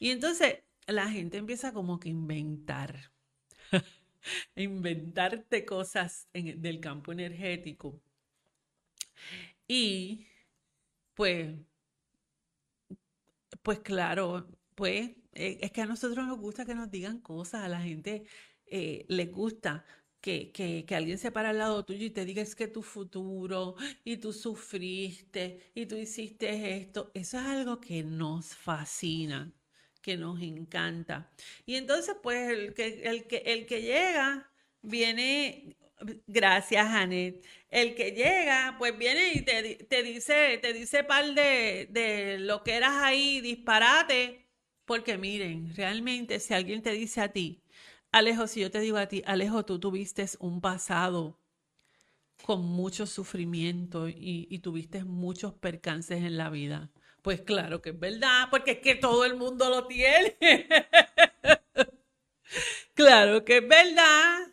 Y 0.00 0.10
entonces 0.10 0.60
la 0.86 1.08
gente 1.10 1.38
empieza 1.38 1.72
como 1.72 2.00
que 2.00 2.10
inventar, 2.10 3.12
inventarte 4.56 5.64
cosas 5.64 6.28
del 6.32 6.80
campo 6.80 7.12
energético. 7.12 8.00
Y 9.68 10.26
pues 11.14 11.54
pues 13.62 13.80
claro, 13.80 14.48
pues 14.74 15.10
eh, 15.34 15.58
es 15.60 15.72
que 15.72 15.82
a 15.82 15.86
nosotros 15.86 16.26
nos 16.26 16.38
gusta 16.38 16.64
que 16.64 16.74
nos 16.74 16.90
digan 16.90 17.20
cosas, 17.20 17.62
a 17.62 17.68
la 17.68 17.80
gente 17.80 18.24
eh, 18.66 19.04
les 19.08 19.30
gusta 19.30 19.84
que, 20.20 20.52
que, 20.52 20.84
que, 20.86 20.94
alguien 20.94 21.18
se 21.18 21.32
para 21.32 21.50
al 21.50 21.58
lado 21.58 21.84
tuyo 21.84 22.06
y 22.06 22.10
te 22.10 22.24
diga 22.24 22.42
es 22.42 22.54
que 22.54 22.68
tu 22.68 22.82
futuro 22.82 23.74
y 24.04 24.18
tú 24.18 24.32
sufriste 24.32 25.72
y 25.74 25.86
tú 25.86 25.96
hiciste 25.96 26.76
esto. 26.76 27.10
Eso 27.14 27.38
es 27.38 27.44
algo 27.44 27.80
que 27.80 28.04
nos 28.04 28.54
fascina, 28.54 29.52
que 30.00 30.16
nos 30.16 30.40
encanta. 30.40 31.30
Y 31.66 31.74
entonces, 31.76 32.16
pues 32.22 32.50
el 32.50 32.74
que, 32.74 33.02
el 33.04 33.26
que, 33.26 33.38
el 33.38 33.66
que 33.66 33.82
llega 33.82 34.50
viene 34.82 35.76
Gracias, 36.26 36.86
Janet. 36.88 37.44
El 37.70 37.94
que 37.94 38.12
llega, 38.12 38.76
pues 38.78 38.96
viene 38.98 39.32
y 39.34 39.42
te, 39.42 39.76
te 39.84 40.02
dice, 40.02 40.58
te 40.60 40.72
dice 40.72 41.04
par 41.04 41.24
de, 41.34 41.88
de 41.90 42.38
lo 42.38 42.62
que 42.62 42.74
eras 42.74 42.94
ahí, 43.02 43.40
disparate. 43.40 44.46
Porque 44.84 45.16
miren, 45.18 45.74
realmente 45.76 46.40
si 46.40 46.54
alguien 46.54 46.82
te 46.82 46.90
dice 46.92 47.20
a 47.20 47.32
ti, 47.32 47.62
Alejo, 48.10 48.46
si 48.46 48.60
yo 48.60 48.70
te 48.70 48.80
digo 48.80 48.98
a 48.98 49.06
ti, 49.06 49.22
Alejo, 49.26 49.64
tú 49.64 49.78
tuviste 49.80 50.26
un 50.40 50.60
pasado 50.60 51.38
con 52.44 52.64
mucho 52.64 53.06
sufrimiento 53.06 54.08
y, 54.08 54.46
y 54.50 54.58
tuviste 54.58 55.04
muchos 55.04 55.54
percances 55.54 56.18
en 56.24 56.36
la 56.36 56.50
vida. 56.50 56.90
Pues 57.22 57.40
claro 57.42 57.80
que 57.80 57.90
es 57.90 57.98
verdad, 58.00 58.48
porque 58.50 58.72
es 58.72 58.78
que 58.78 58.96
todo 58.96 59.24
el 59.24 59.36
mundo 59.36 59.70
lo 59.70 59.86
tiene. 59.86 60.36
claro 62.94 63.44
que 63.44 63.58
es 63.58 63.68
verdad. 63.68 64.51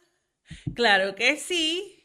Claro 0.75 1.15
que 1.15 1.38
sí. 1.38 1.96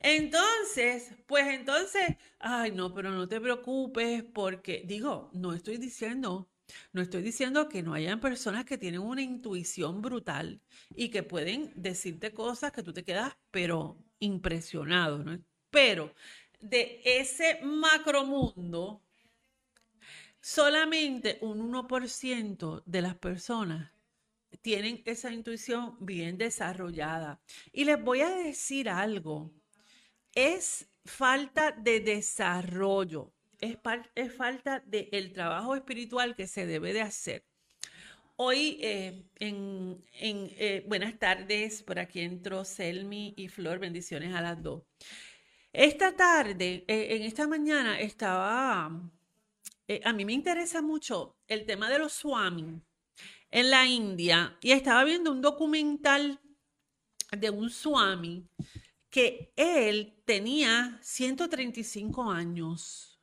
Entonces, 0.00 1.12
pues 1.26 1.46
entonces, 1.48 2.16
ay, 2.38 2.72
no, 2.72 2.92
pero 2.94 3.10
no 3.10 3.28
te 3.28 3.40
preocupes 3.40 4.22
porque, 4.24 4.82
digo, 4.86 5.30
no 5.32 5.52
estoy 5.54 5.78
diciendo, 5.78 6.50
no 6.92 7.02
estoy 7.02 7.22
diciendo 7.22 7.68
que 7.68 7.82
no 7.82 7.94
hayan 7.94 8.20
personas 8.20 8.64
que 8.64 8.78
tienen 8.78 9.00
una 9.00 9.22
intuición 9.22 10.02
brutal 10.02 10.60
y 10.94 11.08
que 11.10 11.22
pueden 11.22 11.72
decirte 11.76 12.32
cosas 12.32 12.72
que 12.72 12.82
tú 12.82 12.92
te 12.92 13.04
quedas, 13.04 13.36
pero 13.50 13.98
impresionado, 14.18 15.18
¿no? 15.24 15.38
Pero 15.70 16.12
de 16.60 17.00
ese 17.04 17.60
macromundo, 17.62 19.02
solamente 20.40 21.38
un 21.42 21.60
1% 21.60 22.82
de 22.86 23.02
las 23.02 23.16
personas 23.16 23.90
tienen 24.62 25.02
esa 25.04 25.32
intuición 25.32 25.96
bien 26.00 26.38
desarrollada. 26.38 27.40
Y 27.72 27.84
les 27.84 28.02
voy 28.02 28.20
a 28.20 28.30
decir 28.30 28.88
algo, 28.88 29.52
es 30.34 30.88
falta 31.04 31.72
de 31.72 32.00
desarrollo, 32.00 33.32
es, 33.60 33.78
falta 34.34 34.80
del 34.86 35.32
trabajo 35.32 35.74
espiritual 35.74 36.34
que 36.34 36.46
se 36.46 36.66
debe 36.66 36.92
de 36.92 37.02
hacer. 37.02 37.44
Hoy, 38.38 38.78
eh, 38.82 39.24
en, 39.36 40.04
eh, 40.12 40.84
buenas 40.86 41.18
tardes, 41.18 41.82
por 41.82 41.98
aquí 41.98 42.20
entró 42.20 42.64
Selmi 42.64 43.32
y 43.36 43.48
Flor, 43.48 43.78
bendiciones 43.78 44.34
a 44.34 44.42
las 44.42 44.62
dos. 44.62 44.82
Esta 45.72 46.14
tarde, 46.14 46.84
eh, 46.86 47.16
en 47.16 47.22
esta 47.22 47.46
mañana, 47.46 47.98
estaba, 48.00 48.86
a 48.86 50.12
mí 50.12 50.24
me 50.24 50.32
interesa 50.32 50.82
mucho 50.82 51.36
el 51.48 51.64
tema 51.64 51.88
de 51.88 51.98
los 51.98 52.12
swami 52.12 52.82
en 53.50 53.70
la 53.70 53.86
India 53.86 54.56
y 54.60 54.72
estaba 54.72 55.04
viendo 55.04 55.32
un 55.32 55.40
documental 55.40 56.40
de 57.30 57.50
un 57.50 57.70
swami 57.70 58.48
que 59.10 59.52
él 59.56 60.22
tenía 60.24 60.98
135 61.02 62.30
años. 62.30 63.20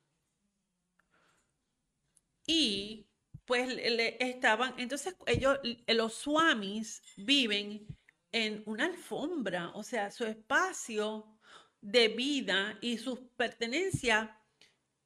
Y 2.46 3.08
pues 3.46 3.68
le 3.68 4.18
estaban, 4.20 4.74
entonces 4.78 5.16
ellos, 5.26 5.60
los 5.88 6.14
swamis 6.14 7.02
viven 7.18 7.86
en 8.32 8.64
una 8.66 8.86
alfombra, 8.86 9.72
o 9.76 9.84
sea, 9.84 10.12
su 10.12 10.26
espacio 10.26 11.38
de 11.82 12.08
vida 12.08 12.78
y 12.82 12.98
su 12.98 13.28
pertenencia 13.36 14.40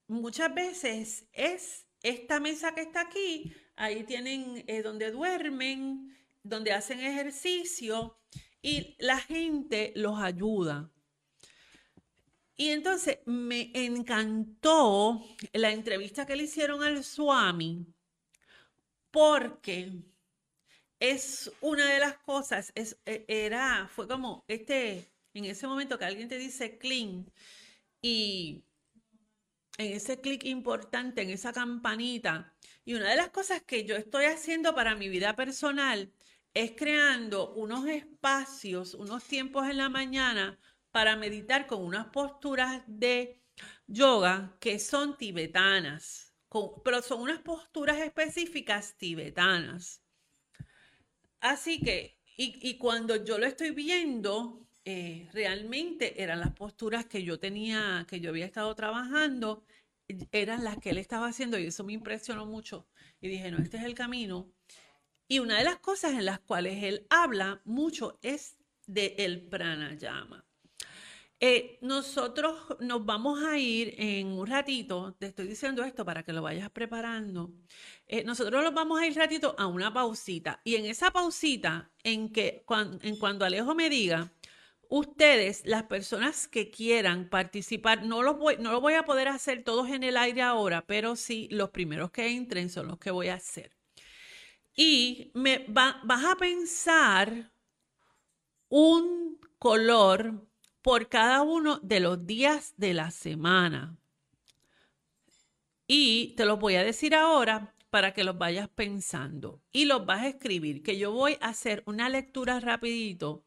muchas 0.08 0.54
veces 0.54 1.28
es 1.34 1.86
esta 2.02 2.40
mesa 2.40 2.74
que 2.74 2.82
está 2.82 3.02
aquí, 3.02 3.54
ahí 3.78 4.04
tienen 4.04 4.64
eh, 4.68 4.82
donde 4.82 5.12
duermen, 5.12 6.14
donde 6.44 6.74
hacen 6.74 7.00
ejercicio 7.00 8.18
y 8.62 8.96
la 9.00 9.20
gente 9.20 9.94
los 9.96 10.20
ayuda. 10.20 10.92
Y 12.58 12.70
entonces 12.70 13.20
me 13.26 13.72
encantó 13.74 15.24
la 15.54 15.72
entrevista 15.72 16.26
que 16.26 16.36
le 16.36 16.44
hicieron 16.44 16.82
al 16.84 17.04
Swami 17.04 17.86
porque 19.12 19.94
es 21.00 21.52
una 21.62 21.88
de 21.94 22.00
las 22.00 22.18
cosas, 22.18 22.72
es, 22.76 22.98
e, 23.06 23.26
era, 23.28 23.88
fue 23.88 24.08
como 24.08 24.44
este, 24.48 25.08
en 25.34 25.46
ese 25.46 25.68
momento 25.68 26.00
que 26.00 26.06
alguien 26.06 26.28
te 26.28 26.40
dice 26.40 26.80
clean 26.80 27.32
y 28.02 28.64
en 29.78 29.94
ese 29.94 30.20
clic 30.20 30.44
importante, 30.46 31.22
en 31.22 31.30
esa 31.30 31.54
campanita. 31.54 32.57
Y 32.88 32.94
una 32.94 33.10
de 33.10 33.18
las 33.18 33.32
cosas 33.32 33.62
que 33.64 33.84
yo 33.84 33.98
estoy 33.98 34.28
haciendo 34.28 34.74
para 34.74 34.96
mi 34.96 35.10
vida 35.10 35.36
personal 35.36 36.10
es 36.54 36.72
creando 36.72 37.54
unos 37.56 37.86
espacios, 37.86 38.94
unos 38.94 39.26
tiempos 39.26 39.70
en 39.70 39.76
la 39.76 39.90
mañana 39.90 40.58
para 40.92 41.18
meditar 41.18 41.68
con 41.68 41.84
unas 41.84 42.08
posturas 42.08 42.84
de 42.88 43.42
yoga 43.88 44.56
que 44.62 44.80
son 44.80 45.18
tibetanas, 45.18 46.34
pero 46.86 47.02
son 47.02 47.24
unas 47.24 47.42
posturas 47.42 47.98
específicas 47.98 48.96
tibetanas. 48.96 50.02
Así 51.42 51.82
que, 51.82 52.18
y, 52.38 52.78
cuando 52.78 53.22
yo 53.22 53.38
lo 53.38 53.48
estoy 53.48 53.72
viendo, 53.72 54.66
eh, 54.86 55.28
realmente 55.34 56.24
eran 56.24 56.40
las 56.40 56.54
posturas 56.54 57.06
que 57.06 57.22
yo 57.22 57.38
tenía, 57.38 58.06
que 58.08 58.22
yo 58.22 58.30
había 58.30 58.46
estado 58.46 58.74
trabajando, 58.76 59.66
eran 60.32 60.64
las 60.64 60.78
que 60.78 60.92
él 60.92 60.98
estaba 60.98 61.28
haciendo 61.28 61.58
y 61.58 61.68
eso 61.68 61.84
me 61.84 61.94
impresionó 61.94 62.46
mucho. 62.46 62.88
Y 63.22 63.28
dije, 63.28 63.52
no, 63.52 63.58
este 63.58 63.78
es 63.78 63.84
el 63.84 63.96
camino. 63.96 64.52
Y 65.28 65.40
una 65.40 65.58
de 65.58 65.64
las 65.64 65.80
cosas 65.80 66.14
en 66.14 66.26
las 66.26 66.40
cuales 66.40 66.84
él 66.84 67.06
habla 67.10 67.62
mucho 67.66 68.20
es 68.22 68.58
de 68.86 69.16
el 69.18 69.48
pranayama. 69.48 70.46
Eh, 71.40 71.78
nosotros 71.82 72.56
nos 72.80 73.06
vamos 73.06 73.44
a 73.44 73.60
ir 73.60 73.94
en 74.00 74.28
un 74.28 74.48
ratito, 74.48 75.16
te 75.20 75.28
estoy 75.28 75.48
diciendo 75.48 75.84
esto 75.84 76.04
para 76.04 76.24
que 76.24 76.34
lo 76.34 76.42
vayas 76.42 76.72
preparando. 76.72 77.54
Eh, 78.08 78.24
nosotros 78.24 78.64
nos 78.64 78.74
vamos 78.74 79.00
a 79.00 79.06
ir 79.06 79.16
ratito 79.16 79.54
a 79.60 79.68
una 79.68 79.94
pausita 79.94 80.62
y 80.64 80.78
en 80.78 80.86
esa 80.86 81.12
pausita, 81.12 81.92
en 82.04 82.32
que 82.32 82.66
en 83.04 83.18
cuando 83.18 83.46
Alejo 83.46 83.76
me 83.76 83.88
diga, 83.88 84.34
ustedes, 84.90 85.64
las 85.66 85.84
personas 85.84 86.48
que 86.48 86.70
quieran 86.70 87.30
participar, 87.30 88.06
no, 88.06 88.24
los 88.24 88.38
voy, 88.38 88.58
no 88.60 88.72
lo 88.72 88.82
voy 88.82 88.94
a 88.94 89.04
poder 89.04 89.28
hacer 89.28 89.64
todos 89.64 89.90
en 89.90 90.04
el 90.04 90.18
aire 90.18 90.42
ahora, 90.42 90.86
pero 90.86 91.16
sí 91.16 91.48
los 91.52 91.70
primeros 91.70 92.12
que 92.12 92.28
entren 92.28 92.70
son 92.70 92.88
los 92.88 92.98
que 92.98 93.12
voy 93.12 93.30
a 93.30 93.36
hacer. 93.36 93.76
Y 94.76 95.32
me 95.34 95.66
vas 95.68 96.26
a 96.26 96.36
pensar 96.36 97.52
un 98.70 99.40
color 99.58 100.48
por 100.82 101.10
cada 101.10 101.42
uno 101.42 101.80
de 101.80 102.00
los 102.00 102.26
días 102.26 102.74
de 102.78 102.94
la 102.94 103.12
semana. 103.12 103.98
Y 105.88 106.36
te 106.36 106.46
los 106.46 106.60
voy 106.60 106.76
a 106.76 106.84
decir 106.84 107.16
ahora 107.16 107.74
para 107.90 108.14
que 108.14 108.24
los 108.24 108.38
vayas 108.38 108.70
pensando 108.70 109.62
y 109.72 109.86
los 109.86 110.06
vas 110.06 110.22
a 110.22 110.28
escribir, 110.28 110.84
que 110.84 110.98
yo 110.98 111.12
voy 111.12 111.38
a 111.42 111.48
hacer 111.48 111.82
una 111.86 112.10
lectura 112.10 112.60
rapidito 112.60 113.47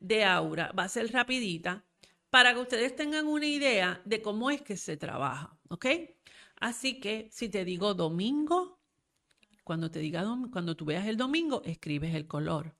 de 0.00 0.24
aura 0.24 0.72
va 0.76 0.84
a 0.84 0.88
ser 0.88 1.12
rapidita 1.12 1.84
para 2.30 2.54
que 2.54 2.60
ustedes 2.60 2.96
tengan 2.96 3.26
una 3.26 3.46
idea 3.46 4.00
de 4.04 4.22
cómo 4.22 4.50
es 4.50 4.62
que 4.62 4.76
se 4.76 4.96
trabaja, 4.96 5.58
¿ok? 5.68 5.86
Así 6.56 7.00
que 7.00 7.28
si 7.30 7.48
te 7.48 7.64
digo 7.64 7.94
domingo, 7.94 8.80
cuando 9.64 9.90
te 9.90 9.98
diga 10.00 10.24
cuando 10.52 10.76
tú 10.76 10.84
veas 10.84 11.06
el 11.06 11.16
domingo, 11.16 11.62
escribes 11.64 12.14
el 12.14 12.26
color. 12.26 12.76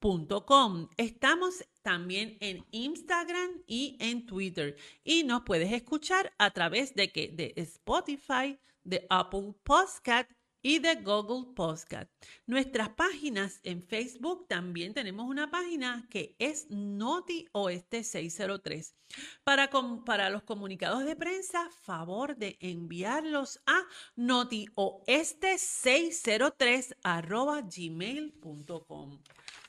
gmail.com. 0.00 0.88
Estamos 0.96 1.64
también 1.82 2.38
en 2.40 2.64
Instagram 2.70 3.62
y 3.66 3.96
en 4.00 4.24
Twitter 4.26 4.76
y 5.04 5.24
nos 5.24 5.42
puedes 5.42 5.70
escuchar 5.72 6.32
a 6.38 6.50
través 6.50 6.94
de, 6.94 7.12
que, 7.12 7.28
de 7.28 7.52
Spotify, 7.56 8.58
de 8.84 9.06
Apple 9.10 9.54
Podcast 9.62 10.30
y 10.62 10.78
de 10.80 10.94
Google 10.96 11.54
Podcast. 11.54 12.10
Nuestras 12.46 12.88
páginas 12.90 13.60
en 13.62 13.84
Facebook 13.84 14.48
también 14.48 14.92
tenemos 14.94 15.28
una 15.28 15.48
página 15.50 16.06
que 16.10 16.34
es 16.40 16.66
Noti 16.70 17.46
Oeste 17.52 18.02
603. 18.02 18.96
Para, 19.44 19.70
para 20.04 20.28
los 20.30 20.42
comunicados 20.42 21.04
de 21.04 21.14
prensa, 21.14 21.70
favor 21.82 22.36
de 22.36 22.56
enviarlos 22.60 23.60
a 23.66 23.84
notioeste603 24.16 26.96
arroba 27.04 27.60
gmail.com. 27.60 29.20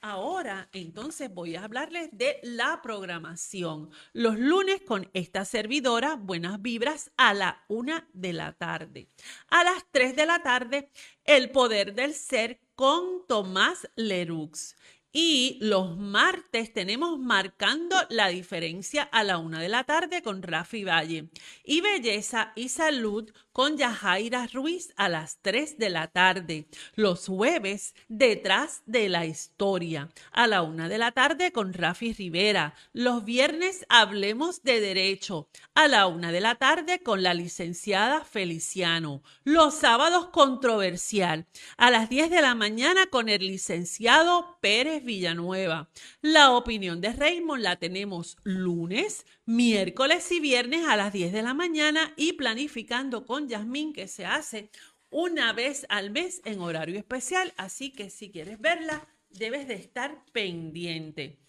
Ahora, 0.01 0.69
entonces 0.73 1.33
voy 1.33 1.55
a 1.55 1.63
hablarles 1.63 2.09
de 2.11 2.39
la 2.43 2.81
programación. 2.81 3.89
Los 4.13 4.37
lunes 4.37 4.81
con 4.81 5.09
esta 5.13 5.43
servidora, 5.45 6.15
Buenas 6.15 6.61
Vibras, 6.61 7.11
a 7.17 7.33
la 7.33 7.63
una 7.67 8.07
de 8.13 8.33
la 8.33 8.53
tarde. 8.53 9.09
A 9.49 9.63
las 9.63 9.85
tres 9.91 10.15
de 10.15 10.25
la 10.25 10.43
tarde, 10.43 10.91
El 11.23 11.49
Poder 11.49 11.95
del 11.95 12.13
Ser 12.13 12.59
con 12.75 13.25
Tomás 13.27 13.89
Lerux. 13.95 14.75
Y 15.19 15.57
los 15.61 15.97
martes 15.97 16.73
tenemos 16.73 17.17
marcando 17.17 17.95
la 18.11 18.27
diferencia 18.27 19.01
a 19.01 19.23
la 19.23 19.39
una 19.39 19.59
de 19.59 19.67
la 19.67 19.83
tarde 19.83 20.21
con 20.21 20.43
Rafi 20.43 20.83
Valle. 20.83 21.29
Y 21.63 21.81
Belleza 21.81 22.53
y 22.55 22.69
Salud 22.69 23.31
con 23.51 23.75
Yajaira 23.75 24.45
Ruiz 24.53 24.93
a 24.95 25.09
las 25.09 25.39
3 25.41 25.79
de 25.79 25.89
la 25.89 26.05
tarde. 26.09 26.67
Los 26.93 27.25
jueves, 27.25 27.95
detrás 28.07 28.83
de 28.85 29.09
la 29.09 29.25
historia. 29.25 30.09
A 30.31 30.45
la 30.45 30.61
una 30.61 30.87
de 30.87 30.99
la 30.99 31.11
tarde 31.11 31.51
con 31.51 31.73
Rafi 31.73 32.13
Rivera. 32.13 32.75
Los 32.93 33.25
viernes, 33.25 33.87
hablemos 33.89 34.61
de 34.61 34.79
derecho. 34.79 35.49
A 35.73 35.87
la 35.87 36.05
una 36.05 36.31
de 36.31 36.41
la 36.41 36.53
tarde 36.53 36.99
con 36.99 37.23
la 37.23 37.33
licenciada 37.33 38.23
Feliciano. 38.23 39.23
Los 39.43 39.73
sábados, 39.73 40.27
controversial. 40.27 41.47
A 41.77 41.89
las 41.89 42.07
10 42.07 42.29
de 42.29 42.43
la 42.43 42.53
mañana 42.53 43.07
con 43.07 43.29
el 43.29 43.47
licenciado 43.47 44.59
Pérez 44.61 45.06
Villanueva. 45.07 45.89
La 46.21 46.51
opinión 46.51 47.01
de 47.01 47.13
Raymond 47.13 47.63
la 47.63 47.77
tenemos 47.77 48.37
lunes, 48.43 49.25
miércoles 49.45 50.31
y 50.31 50.39
viernes 50.39 50.85
a 50.87 50.95
las 50.95 51.11
10 51.11 51.33
de 51.33 51.41
la 51.41 51.55
mañana 51.55 52.13
y 52.15 52.33
planificando 52.33 53.25
con 53.25 53.47
Yasmín 53.47 53.93
que 53.93 54.07
se 54.07 54.27
hace 54.27 54.69
una 55.09 55.53
vez 55.53 55.87
al 55.89 56.11
mes 56.11 56.41
en 56.45 56.59
horario 56.59 56.99
especial. 56.99 57.53
Así 57.57 57.91
que 57.91 58.11
si 58.11 58.29
quieres 58.29 58.59
verla, 58.59 59.07
debes 59.31 59.67
de 59.67 59.75
estar 59.75 60.23
pendiente. 60.31 61.39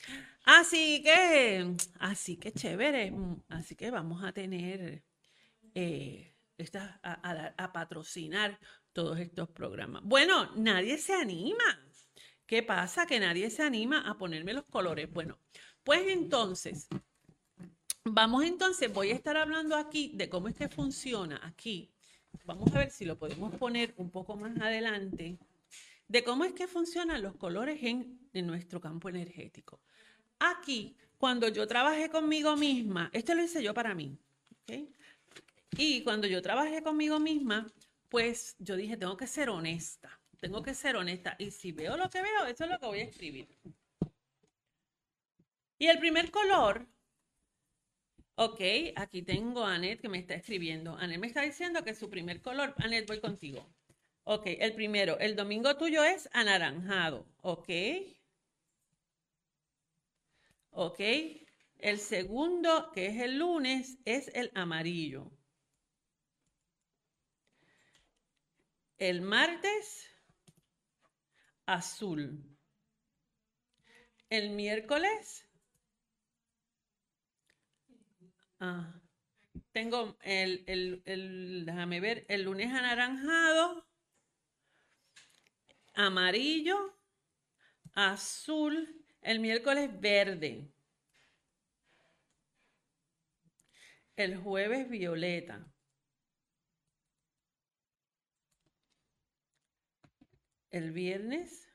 Así 0.45 1.03
que, 1.03 1.75
así 1.99 2.37
que 2.39 2.53
chévere. 2.53 3.13
Así 3.51 3.75
que 3.75 3.91
vamos 3.91 4.25
a 4.25 4.33
tener 4.33 5.03
eh, 5.75 6.35
a, 7.03 7.53
a 7.57 7.73
patrocinar 7.73 8.59
todos 8.93 9.19
estos 9.19 9.49
programas. 9.51 10.03
Bueno, 10.05 10.51
nadie 10.57 10.97
se 10.99 11.13
anima. 11.13 11.88
¿Qué 12.49 12.63
pasa? 12.63 13.05
Que 13.05 13.21
nadie 13.21 13.51
se 13.51 13.63
anima 13.63 14.09
a 14.09 14.17
ponerme 14.17 14.55
los 14.55 14.65
colores. 14.65 15.13
Bueno, 15.13 15.39
pues 15.85 16.09
entonces, 16.09 16.89
vamos 18.05 18.43
entonces, 18.43 18.91
voy 18.91 19.11
a 19.11 19.15
estar 19.15 19.37
hablando 19.37 19.77
aquí 19.77 20.13
de 20.15 20.31
cómo 20.31 20.49
es 20.49 20.57
que 20.57 20.71
funciona 20.71 21.39
aquí. 21.45 21.93
Vamos 22.47 22.75
a 22.75 22.79
ver 22.79 22.91
si 22.91 23.05
lo 23.05 23.19
podemos 23.19 23.55
poner 23.57 23.93
un 23.99 24.11
poco 24.11 24.35
más 24.35 24.59
adelante, 24.63 25.39
de 26.09 26.25
cómo 26.25 26.45
es 26.45 26.55
que 26.55 26.67
funcionan 26.67 27.23
los 27.23 27.37
colores 27.37 27.81
en, 27.83 28.19
nuestro 28.33 28.81
campo 28.81 29.11
energético. 29.11 29.83
Aquí, 30.39 30.97
cuando 31.19 31.49
yo 31.49 31.67
trabajé 31.67 32.09
conmigo 32.09 32.57
misma, 32.57 33.11
esto 33.13 33.35
lo 33.35 33.43
hice 33.43 33.63
yo 33.63 33.75
para 33.75 33.95
mí, 33.95 34.17
¿ok? 34.63 34.89
Y 35.77 36.03
cuando 36.03 36.27
yo 36.27 36.41
trabajé 36.41 36.83
conmigo 36.83 37.21
misma, 37.21 37.71
pues 38.09 38.57
yo 38.59 38.75
dije, 38.75 38.97
tengo 38.97 39.19
que 39.19 39.27
ser 39.27 39.51
honesta. 39.51 40.18
Tengo 40.41 40.63
que 40.63 40.75
ser 40.75 40.97
honesta. 40.97 41.37
Y 41.39 41.51
si 41.51 41.73
veo 41.73 41.97
lo 41.97 42.09
que 42.09 42.23
veo, 42.23 42.47
eso 42.47 42.65
es 42.65 42.71
lo 42.71 42.79
que 42.79 42.87
voy 42.87 43.01
a 43.01 43.05
escribir. 43.05 43.49
Y 45.79 45.87
el 45.87 45.99
primer 45.99 46.31
color, 46.31 46.87
ok, 48.35 48.61
aquí 48.97 49.23
tengo 49.23 49.65
a 49.65 49.75
Anet 49.75 50.01
que 50.01 50.09
me 50.09 50.19
está 50.19 50.35
escribiendo. 50.35 50.97
Anet 50.97 51.19
me 51.19 51.27
está 51.29 51.43
diciendo 51.43 51.85
que 51.85 51.95
su 51.95 52.11
primer 52.11 52.43
color, 52.43 52.75
Anet, 52.79 53.07
voy 53.07 53.21
contigo. 53.21 53.67
Ok, 54.25 54.45
el 54.47 54.75
primero, 54.75 55.19
el 55.21 55.37
domingo 55.37 55.77
tuyo 55.77 56.05
es 56.05 56.29
anaranjado, 56.33 57.27
ok. 57.41 57.69
Ok, 60.71 61.01
el 61.79 61.99
segundo, 61.99 62.91
que 62.93 63.07
es 63.07 63.21
el 63.21 63.39
lunes, 63.39 63.99
es 64.05 64.29
el 64.35 64.51
amarillo. 64.55 65.31
El 68.99 69.23
martes 69.23 70.09
azul. 71.69 72.43
El 74.31 74.51
miércoles. 74.51 75.47
Ah, 78.59 79.01
tengo 79.73 80.17
el, 80.23 80.65
el, 80.67 81.03
el, 81.05 81.65
déjame 81.67 82.01
ver, 82.01 82.25
el 82.29 82.43
lunes 82.43 82.73
anaranjado, 82.73 83.87
amarillo, 85.95 86.99
azul, 87.93 89.05
el 89.21 89.39
miércoles 89.41 89.91
verde, 90.01 90.73
el 94.17 94.39
jueves 94.39 94.89
violeta. 94.89 95.71
El 100.71 100.93
viernes 100.93 101.69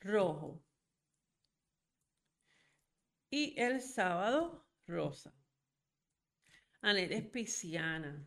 rojo 0.00 0.62
y 3.30 3.58
el 3.58 3.80
sábado 3.80 4.66
rosa. 4.86 5.32
Anet 6.82 7.12
es 7.12 7.24
pisciana. 7.24 8.26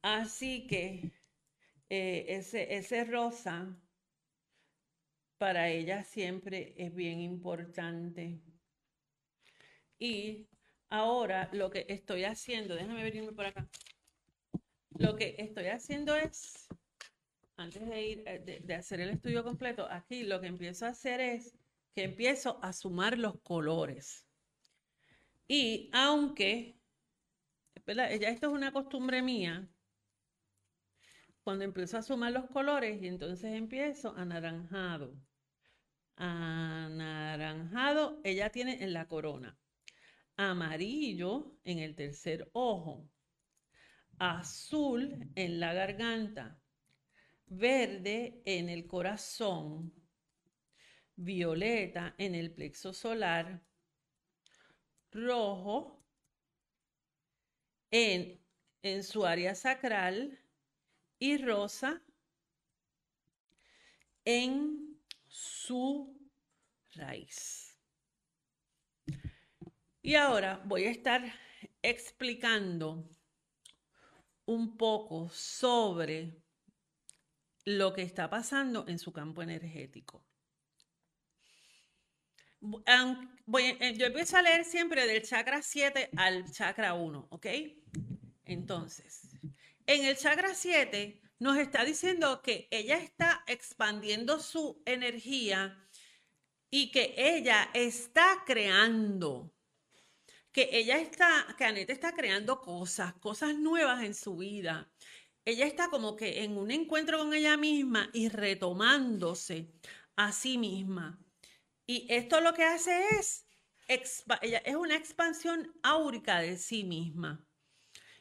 Así 0.00 0.66
que 0.66 1.12
eh, 1.88 2.26
ese, 2.28 2.74
ese 2.74 3.04
rosa 3.04 3.76
para 5.38 5.68
ella 5.68 6.02
siempre 6.02 6.74
es 6.76 6.94
bien 6.94 7.20
importante. 7.20 8.40
Y 9.98 10.48
Ahora 10.90 11.48
lo 11.52 11.70
que 11.70 11.86
estoy 11.88 12.24
haciendo, 12.24 12.74
déjame 12.74 13.02
venirme 13.02 13.32
por 13.32 13.46
acá. 13.46 13.68
Lo 14.96 15.16
que 15.16 15.34
estoy 15.38 15.66
haciendo 15.66 16.14
es, 16.14 16.68
antes 17.56 17.88
de 17.88 18.06
ir, 18.06 18.22
eh, 18.26 18.62
de, 18.62 18.74
hacer 18.74 19.00
el 19.00 19.10
estudio 19.10 19.42
completo, 19.42 19.88
aquí 19.90 20.22
lo 20.22 20.40
que 20.40 20.46
empiezo 20.46 20.86
a 20.86 20.90
hacer 20.90 21.20
es 21.20 21.54
que 21.94 22.04
empiezo 22.04 22.58
a 22.62 22.72
sumar 22.72 23.18
los 23.18 23.40
colores. 23.40 24.24
Y 25.48 25.90
aunque, 25.92 26.76
ya 27.86 28.06
esto 28.06 28.46
es 28.48 28.52
una 28.52 28.72
costumbre 28.72 29.20
mía, 29.20 29.68
cuando 31.42 31.64
empiezo 31.64 31.98
a 31.98 32.02
sumar 32.02 32.32
los 32.32 32.46
colores 32.46 33.02
y 33.02 33.08
entonces 33.08 33.52
empiezo 33.52 34.14
anaranjado. 34.16 35.14
Anaranjado, 36.16 38.20
ella 38.24 38.50
tiene 38.50 38.82
en 38.82 38.92
la 38.92 39.08
corona 39.08 39.58
amarillo 40.36 41.58
en 41.64 41.78
el 41.78 41.94
tercer 41.94 42.50
ojo, 42.52 43.08
azul 44.18 45.30
en 45.34 45.60
la 45.60 45.72
garganta, 45.72 46.60
verde 47.46 48.42
en 48.44 48.68
el 48.68 48.86
corazón, 48.86 49.92
violeta 51.16 52.14
en 52.18 52.34
el 52.34 52.52
plexo 52.52 52.92
solar, 52.92 53.62
rojo 55.12 56.04
en, 57.90 58.40
en 58.82 59.04
su 59.04 59.24
área 59.24 59.54
sacral 59.54 60.40
y 61.18 61.38
rosa 61.38 62.02
en 64.24 64.98
su 65.28 66.18
raíz. 66.94 67.63
Y 70.04 70.16
ahora 70.16 70.60
voy 70.66 70.84
a 70.84 70.90
estar 70.90 71.24
explicando 71.80 73.08
un 74.44 74.76
poco 74.76 75.30
sobre 75.30 76.42
lo 77.64 77.94
que 77.94 78.02
está 78.02 78.28
pasando 78.28 78.84
en 78.86 78.98
su 78.98 79.14
campo 79.14 79.42
energético. 79.42 80.22
Eh, 82.60 83.94
yo 83.96 84.04
empiezo 84.04 84.36
a 84.36 84.42
leer 84.42 84.66
siempre 84.66 85.06
del 85.06 85.22
chakra 85.22 85.62
7 85.62 86.10
al 86.18 86.52
chakra 86.52 86.92
1, 86.92 87.28
¿ok? 87.30 87.46
Entonces, 88.44 89.30
en 89.86 90.04
el 90.04 90.18
chakra 90.18 90.52
7 90.52 91.22
nos 91.38 91.56
está 91.56 91.82
diciendo 91.82 92.42
que 92.42 92.68
ella 92.70 92.98
está 92.98 93.42
expandiendo 93.46 94.38
su 94.38 94.82
energía 94.84 95.82
y 96.68 96.90
que 96.90 97.14
ella 97.16 97.70
está 97.72 98.42
creando, 98.44 99.53
que 100.54 100.68
ella 100.70 100.98
está, 100.98 101.52
que 101.58 101.64
Anette 101.64 101.90
está 101.90 102.14
creando 102.14 102.60
cosas, 102.60 103.12
cosas 103.14 103.56
nuevas 103.56 104.04
en 104.04 104.14
su 104.14 104.36
vida. 104.36 104.88
Ella 105.44 105.66
está 105.66 105.90
como 105.90 106.14
que 106.14 106.44
en 106.44 106.56
un 106.56 106.70
encuentro 106.70 107.18
con 107.18 107.34
ella 107.34 107.56
misma 107.56 108.08
y 108.12 108.28
retomándose 108.28 109.68
a 110.14 110.30
sí 110.30 110.56
misma. 110.56 111.18
Y 111.86 112.06
esto 112.08 112.40
lo 112.40 112.54
que 112.54 112.62
hace 112.62 112.96
es, 113.18 113.46
ella 113.88 114.58
es 114.58 114.76
una 114.76 114.94
expansión 114.94 115.74
áurica 115.82 116.38
de 116.38 116.56
sí 116.56 116.84
misma. 116.84 117.44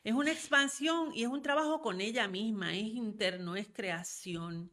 Es 0.03 0.13
una 0.13 0.31
expansión 0.31 1.11
y 1.13 1.21
es 1.21 1.29
un 1.29 1.43
trabajo 1.43 1.81
con 1.81 2.01
ella 2.01 2.27
misma, 2.27 2.75
es 2.75 2.87
interno, 2.87 3.55
es 3.55 3.67
creación. 3.67 4.71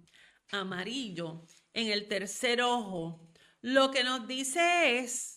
Amarillo 0.50 1.46
en 1.74 1.88
el 1.88 2.08
tercer 2.08 2.62
ojo. 2.62 3.28
Lo 3.60 3.90
que 3.90 4.02
nos 4.02 4.26
dice 4.26 4.98
es 4.98 5.36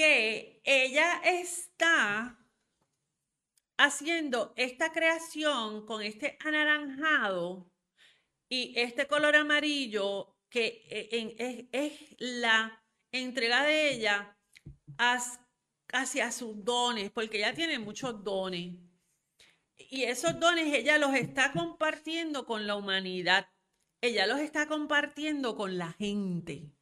que 0.00 0.62
ella 0.64 1.20
está 1.22 2.42
haciendo 3.76 4.54
esta 4.56 4.92
creación 4.92 5.84
con 5.84 6.00
este 6.00 6.38
anaranjado 6.40 7.70
y 8.48 8.72
este 8.78 9.06
color 9.06 9.36
amarillo 9.36 10.38
que 10.48 10.86
eh, 10.88 11.68
es, 11.70 12.16
la 12.18 12.82
entrega 13.12 13.62
de 13.62 13.90
ella 13.90 14.38
hacia 15.92 16.32
sus 16.32 16.64
dones, 16.64 17.10
porque 17.10 17.36
ella 17.36 17.52
tiene 17.52 17.78
muchos 17.78 18.24
dones. 18.24 18.78
Y 19.76 20.04
esos 20.04 20.40
dones 20.40 20.72
ella 20.72 20.96
los 20.96 21.14
está 21.14 21.52
compartiendo 21.52 22.46
con 22.46 22.66
la 22.66 22.74
humanidad. 22.74 23.50
Ella 24.00 24.26
los 24.26 24.40
está 24.40 24.66
compartiendo 24.66 25.56
con 25.56 25.76
la 25.76 25.92
gente. 25.92 26.72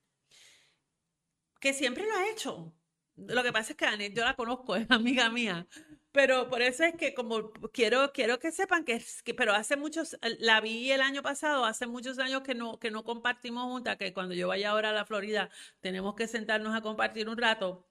Que 1.61 1.73
siempre 1.73 2.07
lo 2.07 2.15
ha 2.15 2.31
hecho. 2.31 2.78
Lo 3.27 3.43
que 3.43 3.53
pasa 3.53 3.73
es 3.73 3.77
que 3.77 3.87
Anet, 3.87 4.15
yo 4.15 4.25
la 4.25 4.35
conozco, 4.37 4.77
es 4.77 4.91
amiga 4.91 5.29
mía. 5.31 5.67
Pero 6.13 6.49
por 6.49 6.63
eso 6.63 6.85
es 6.85 6.95
que 6.97 7.15
como 7.15 7.53
quiero, 7.73 8.13
quiero 8.13 8.39
que 8.39 8.51
sepan 8.51 8.85
que, 8.85 9.03
que, 9.25 9.35
pero 9.35 9.53
hace 9.53 9.77
muchos, 9.77 10.17
la 10.23 10.61
vi 10.61 10.91
el 10.91 11.01
año 11.03 11.23
pasado, 11.23 11.65
hace 11.65 11.87
muchos 11.87 12.19
años 12.19 12.43
que 12.43 12.55
no, 12.55 12.79
que 12.79 12.91
no 12.91 13.05
compartimos 13.05 13.65
juntas, 13.65 13.97
que 13.99 14.15
cuando 14.15 14.35
yo 14.35 14.49
vaya 14.49 14.71
ahora 14.71 14.91
a 14.91 14.93
la 14.93 15.05
Florida 15.05 15.51
tenemos 15.81 16.15
que 16.15 16.27
sentarnos 16.29 16.75
a 16.75 16.81
compartir 16.81 17.29
un 17.29 17.37
rato. 17.37 17.87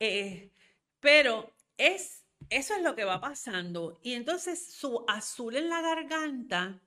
Eh, 0.00 0.50
pero 1.00 1.50
es, 1.78 2.24
eso 2.50 2.74
es 2.74 2.82
lo 2.82 2.94
que 2.94 3.04
va 3.04 3.20
pasando. 3.20 3.98
Y 4.02 4.14
entonces 4.14 4.72
su 4.72 5.04
azul 5.08 5.56
en 5.56 5.68
la 5.68 5.80
garganta 5.80 6.80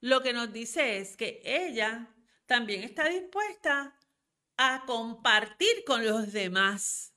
lo 0.00 0.20
que 0.20 0.32
nos 0.32 0.52
dice 0.52 0.98
es 0.98 1.16
que 1.16 1.40
ella 1.44 2.08
también 2.46 2.82
está 2.82 3.08
dispuesta 3.08 3.94
a 4.56 4.84
compartir 4.86 5.84
con 5.84 6.04
los 6.04 6.32
demás 6.32 7.12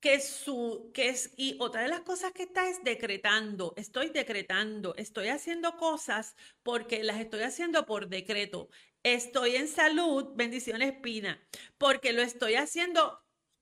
que 0.00 0.20
su, 0.20 0.90
que 0.94 1.08
es, 1.08 1.32
y 1.36 1.56
otra 1.58 1.82
de 1.82 1.88
las 1.88 2.00
cosas 2.00 2.32
que 2.32 2.44
está 2.44 2.68
es 2.68 2.84
decretando, 2.84 3.74
estoy 3.76 4.10
decretando, 4.10 4.94
estoy 4.96 5.28
haciendo 5.28 5.76
cosas 5.76 6.36
porque 6.62 7.02
las 7.02 7.20
estoy 7.20 7.40
haciendo 7.42 7.86
por 7.86 8.08
decreto. 8.08 8.68
Estoy 9.02 9.56
en 9.56 9.68
salud, 9.68 10.32
bendiciones 10.34 10.92
Pina, 11.00 11.40
porque 11.78 12.12
lo 12.12 12.22
estoy 12.22 12.54
haciendo 12.54 13.20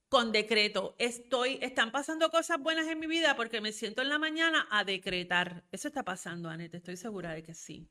con 0.08 0.32
decreto. 0.32 0.94
Estoy, 0.98 1.58
están 1.60 1.92
pasando 1.92 2.30
cosas 2.30 2.58
buenas 2.60 2.86
en 2.88 2.98
mi 2.98 3.06
vida 3.06 3.36
porque 3.36 3.60
me 3.60 3.72
siento 3.72 4.02
en 4.02 4.08
la 4.08 4.18
mañana 4.18 4.68
a 4.70 4.84
decretar. 4.84 5.64
Eso 5.72 5.88
está 5.88 6.02
pasando, 6.02 6.48
Anette, 6.48 6.76
estoy 6.76 6.96
segura 6.96 7.32
de 7.32 7.42
que 7.42 7.54
sí. 7.54 7.88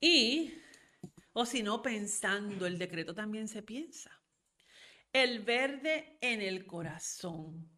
Y, 0.00 0.54
o 1.40 1.46
si 1.46 1.62
no, 1.62 1.80
pensando, 1.80 2.66
el 2.66 2.78
decreto 2.78 3.14
también 3.14 3.46
se 3.46 3.62
piensa. 3.62 4.10
El 5.12 5.38
verde 5.44 6.18
en 6.20 6.42
el 6.42 6.66
corazón. 6.66 7.70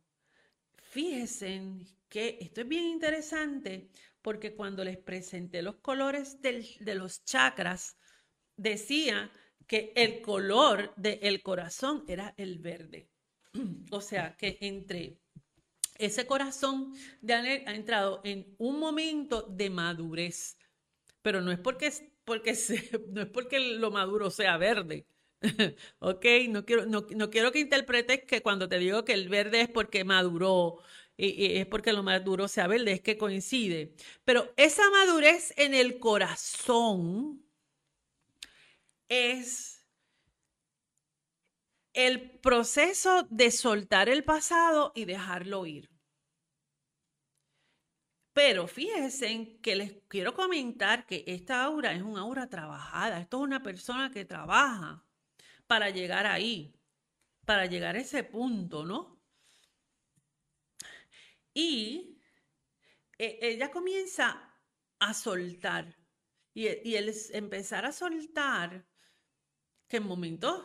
Fíjense 0.78 1.60
que 2.08 2.38
esto 2.40 2.62
es 2.62 2.68
bien 2.68 2.84
interesante 2.84 3.90
porque 4.22 4.54
cuando 4.54 4.82
les 4.82 4.96
presenté 4.96 5.60
los 5.60 5.76
colores 5.76 6.40
de 6.40 6.94
los 6.94 7.22
chakras, 7.26 7.98
decía 8.56 9.30
que 9.66 9.92
el 9.94 10.22
color 10.22 10.94
del 10.96 11.42
corazón 11.42 12.04
era 12.08 12.32
el 12.38 12.60
verde. 12.60 13.10
O 13.90 14.00
sea 14.00 14.36
que 14.38 14.56
entre 14.62 15.18
ese 15.98 16.26
corazón 16.26 16.94
de 17.20 17.34
ha 17.34 17.74
entrado 17.74 18.22
en 18.24 18.54
un 18.56 18.80
momento 18.80 19.42
de 19.42 19.68
madurez, 19.68 20.56
pero 21.20 21.42
no 21.42 21.52
es 21.52 21.58
porque, 21.58 21.92
no 23.08 23.22
es 23.22 23.28
porque 23.28 23.60
lo 23.60 23.90
maduro 23.90 24.30
sea 24.30 24.56
verde, 24.56 25.06
ok, 26.00 26.24
no 26.48 26.64
quiero, 26.64 26.86
no, 26.86 27.06
quiero 27.30 27.52
que 27.52 27.60
interpretes 27.60 28.24
que 28.24 28.42
cuando 28.42 28.68
te 28.68 28.78
digo 28.78 29.04
que 29.04 29.14
el 29.14 29.28
verde 29.28 29.62
es 29.62 29.68
porque 29.68 30.04
maduró 30.04 30.78
y, 31.16 31.58
es 31.58 31.66
porque 31.66 31.92
lo 31.92 32.02
maduro 32.02 32.48
sea 32.48 32.66
verde, 32.66 32.92
es 32.92 33.00
que 33.02 33.18
coincide. 33.18 33.94
Pero 34.24 34.52
esa 34.56 34.88
madurez 34.90 35.52
en 35.56 35.74
el 35.74 35.98
corazón 35.98 37.42
es 39.08 39.84
el 41.92 42.38
proceso 42.40 43.26
de 43.30 43.50
soltar 43.50 44.08
el 44.08 44.24
pasado 44.24 44.92
y 44.94 45.04
dejarlo 45.04 45.66
ir. 45.66 45.89
Pero 48.42 48.66
fíjense 48.66 49.58
que 49.60 49.76
les 49.76 49.92
quiero 50.08 50.32
comentar 50.32 51.04
que 51.04 51.24
esta 51.26 51.62
aura 51.62 51.92
es 51.92 52.00
una 52.00 52.22
aura 52.22 52.48
trabajada. 52.48 53.20
Esto 53.20 53.36
es 53.36 53.42
una 53.42 53.62
persona 53.62 54.10
que 54.10 54.24
trabaja 54.24 55.04
para 55.66 55.90
llegar 55.90 56.24
ahí, 56.26 56.74
para 57.44 57.66
llegar 57.66 57.96
a 57.96 58.00
ese 58.00 58.24
punto, 58.24 58.82
¿no? 58.86 59.20
Y 61.52 62.18
e, 63.18 63.38
ella 63.42 63.70
comienza 63.70 64.56
a 65.00 65.12
soltar. 65.12 65.94
Y, 66.54 66.66
y 66.88 66.96
el 66.96 67.12
empezar 67.34 67.84
a 67.84 67.92
soltar, 67.92 68.86
que 69.86 69.98
en 69.98 70.04
momentos, 70.04 70.64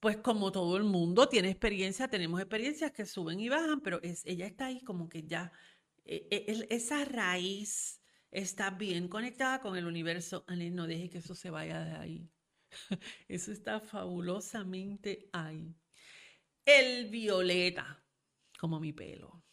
pues 0.00 0.16
como 0.16 0.50
todo 0.50 0.76
el 0.76 0.84
mundo 0.84 1.28
tiene 1.28 1.50
experiencia, 1.50 2.08
tenemos 2.08 2.40
experiencias 2.40 2.90
que 2.90 3.06
suben 3.06 3.38
y 3.38 3.48
bajan, 3.48 3.80
pero 3.80 4.02
es, 4.02 4.26
ella 4.26 4.46
está 4.46 4.66
ahí 4.66 4.82
como 4.82 5.08
que 5.08 5.22
ya, 5.22 5.52
e, 5.52 5.52
e, 5.52 5.73
esa 6.04 7.04
raíz 7.04 8.00
está 8.30 8.70
bien 8.70 9.08
conectada 9.08 9.60
con 9.60 9.76
el 9.76 9.86
universo. 9.86 10.44
no 10.48 10.86
deje 10.86 11.10
que 11.10 11.18
eso 11.18 11.34
se 11.34 11.50
vaya 11.50 11.84
de 11.84 11.96
ahí. 11.96 12.30
Eso 13.28 13.52
está 13.52 13.78
fabulosamente 13.78 15.28
ahí. 15.32 15.76
El 16.64 17.08
violeta, 17.08 18.04
como 18.58 18.80
mi 18.80 18.92
pelo. 18.92 19.44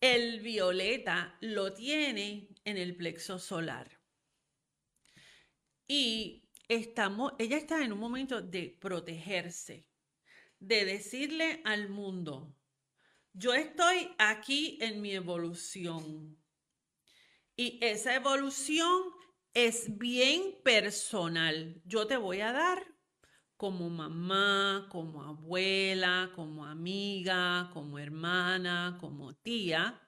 El 0.00 0.40
violeta 0.40 1.36
lo 1.40 1.74
tiene 1.74 2.48
en 2.64 2.76
el 2.76 2.96
plexo 2.96 3.38
solar. 3.38 4.00
Y 5.88 6.48
estamos, 6.68 7.32
ella 7.38 7.56
está 7.56 7.84
en 7.84 7.92
un 7.92 7.98
momento 7.98 8.40
de 8.40 8.78
protegerse, 8.80 9.88
de 10.60 10.84
decirle 10.84 11.60
al 11.64 11.88
mundo, 11.88 12.54
yo 13.32 13.54
estoy 13.54 14.10
aquí 14.18 14.78
en 14.80 15.00
mi 15.00 15.12
evolución. 15.12 16.36
Y 17.56 17.78
esa 17.82 18.14
evolución 18.14 19.02
es 19.54 19.98
bien 19.98 20.58
personal. 20.64 21.80
Yo 21.84 22.06
te 22.06 22.16
voy 22.16 22.40
a 22.40 22.52
dar 22.52 22.86
como 23.56 23.90
mamá, 23.90 24.88
como 24.90 25.22
abuela, 25.22 26.32
como 26.34 26.64
amiga, 26.64 27.68
como 27.72 27.98
hermana, 27.98 28.96
como 28.98 29.34
tía. 29.34 30.00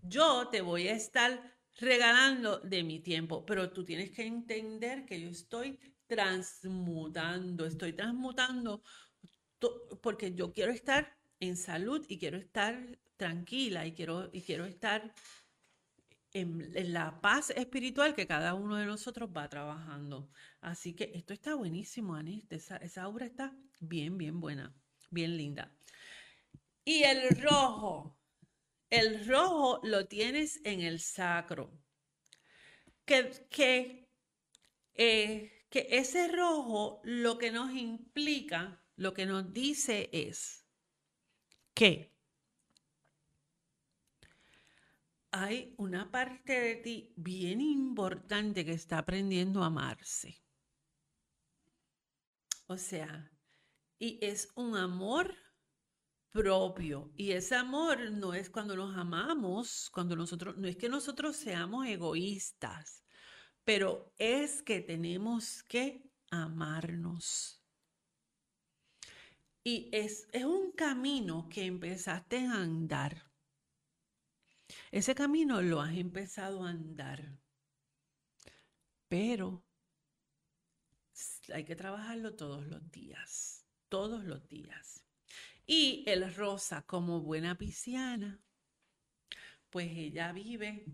Yo 0.00 0.48
te 0.48 0.60
voy 0.60 0.88
a 0.88 0.94
estar 0.94 1.58
regalando 1.78 2.58
de 2.60 2.84
mi 2.84 3.00
tiempo, 3.00 3.44
pero 3.44 3.72
tú 3.72 3.84
tienes 3.84 4.10
que 4.10 4.24
entender 4.24 5.04
que 5.04 5.20
yo 5.20 5.30
estoy 5.30 5.78
transmutando, 6.06 7.66
estoy 7.66 7.94
transmutando 7.94 8.82
porque 10.00 10.34
yo 10.34 10.52
quiero 10.52 10.72
estar 10.72 11.16
en 11.42 11.56
salud 11.56 12.06
y 12.08 12.18
quiero 12.18 12.38
estar 12.38 12.98
tranquila 13.16 13.84
y 13.84 13.92
quiero, 13.92 14.30
y 14.32 14.42
quiero 14.42 14.64
estar 14.64 15.12
en, 16.32 16.92
la 16.92 17.20
paz 17.20 17.50
espiritual 17.50 18.14
que 18.14 18.28
cada 18.28 18.54
uno 18.54 18.76
de 18.76 18.86
nosotros 18.86 19.28
va 19.36 19.48
trabajando. 19.48 20.30
Así 20.60 20.94
que 20.94 21.10
esto 21.14 21.32
está 21.32 21.56
buenísimo, 21.56 22.14
Anit. 22.14 22.50
Esa, 22.52 22.76
esa 22.76 23.02
aura 23.02 23.26
está 23.26 23.52
bien, 23.80 24.18
bien 24.18 24.40
buena, 24.40 24.72
bien 25.10 25.36
linda. 25.36 25.74
Y 26.84 27.02
el 27.02 27.28
rojo, 27.42 28.16
el 28.88 29.26
rojo 29.26 29.80
lo 29.82 30.06
tienes 30.06 30.60
en 30.64 30.80
el 30.80 31.00
sacro. 31.00 31.72
Que, 33.04 33.48
que, 33.50 34.08
eh, 34.94 35.50
que 35.68 35.88
ese 35.90 36.28
rojo 36.28 37.00
lo 37.02 37.36
que 37.36 37.50
nos 37.50 37.72
implica, 37.74 38.80
lo 38.94 39.12
que 39.12 39.26
nos 39.26 39.52
dice 39.52 40.08
es 40.12 40.61
que 41.74 42.12
hay 45.30 45.74
una 45.78 46.10
parte 46.10 46.60
de 46.60 46.76
ti 46.76 47.12
bien 47.16 47.60
importante 47.60 48.64
que 48.64 48.72
está 48.72 48.98
aprendiendo 48.98 49.62
a 49.62 49.66
amarse. 49.66 50.42
O 52.66 52.76
sea, 52.76 53.30
y 53.98 54.18
es 54.20 54.50
un 54.54 54.76
amor 54.76 55.34
propio. 56.32 57.12
Y 57.16 57.32
ese 57.32 57.54
amor 57.54 58.10
no 58.10 58.34
es 58.34 58.50
cuando 58.50 58.74
nos 58.74 58.96
amamos, 58.96 59.88
cuando 59.90 60.16
nosotros, 60.16 60.56
no 60.56 60.66
es 60.66 60.76
que 60.76 60.88
nosotros 60.88 61.36
seamos 61.36 61.86
egoístas, 61.86 63.04
pero 63.64 64.12
es 64.18 64.62
que 64.62 64.80
tenemos 64.80 65.62
que 65.62 66.10
amarnos. 66.30 67.61
Y 69.64 69.88
es, 69.92 70.28
es 70.32 70.44
un 70.44 70.72
camino 70.72 71.48
que 71.48 71.66
empezaste 71.66 72.46
a 72.46 72.62
andar. 72.62 73.30
Ese 74.90 75.14
camino 75.14 75.62
lo 75.62 75.80
has 75.80 75.94
empezado 75.94 76.64
a 76.64 76.70
andar, 76.70 77.38
pero 79.08 79.64
hay 81.52 81.64
que 81.64 81.76
trabajarlo 81.76 82.34
todos 82.34 82.66
los 82.66 82.90
días, 82.90 83.66
todos 83.88 84.24
los 84.24 84.48
días. 84.48 85.04
Y 85.66 86.04
el 86.06 86.34
rosa, 86.34 86.82
como 86.82 87.20
buena 87.20 87.56
pisciana, 87.56 88.42
pues 89.70 89.90
ella 89.90 90.32
vive, 90.32 90.86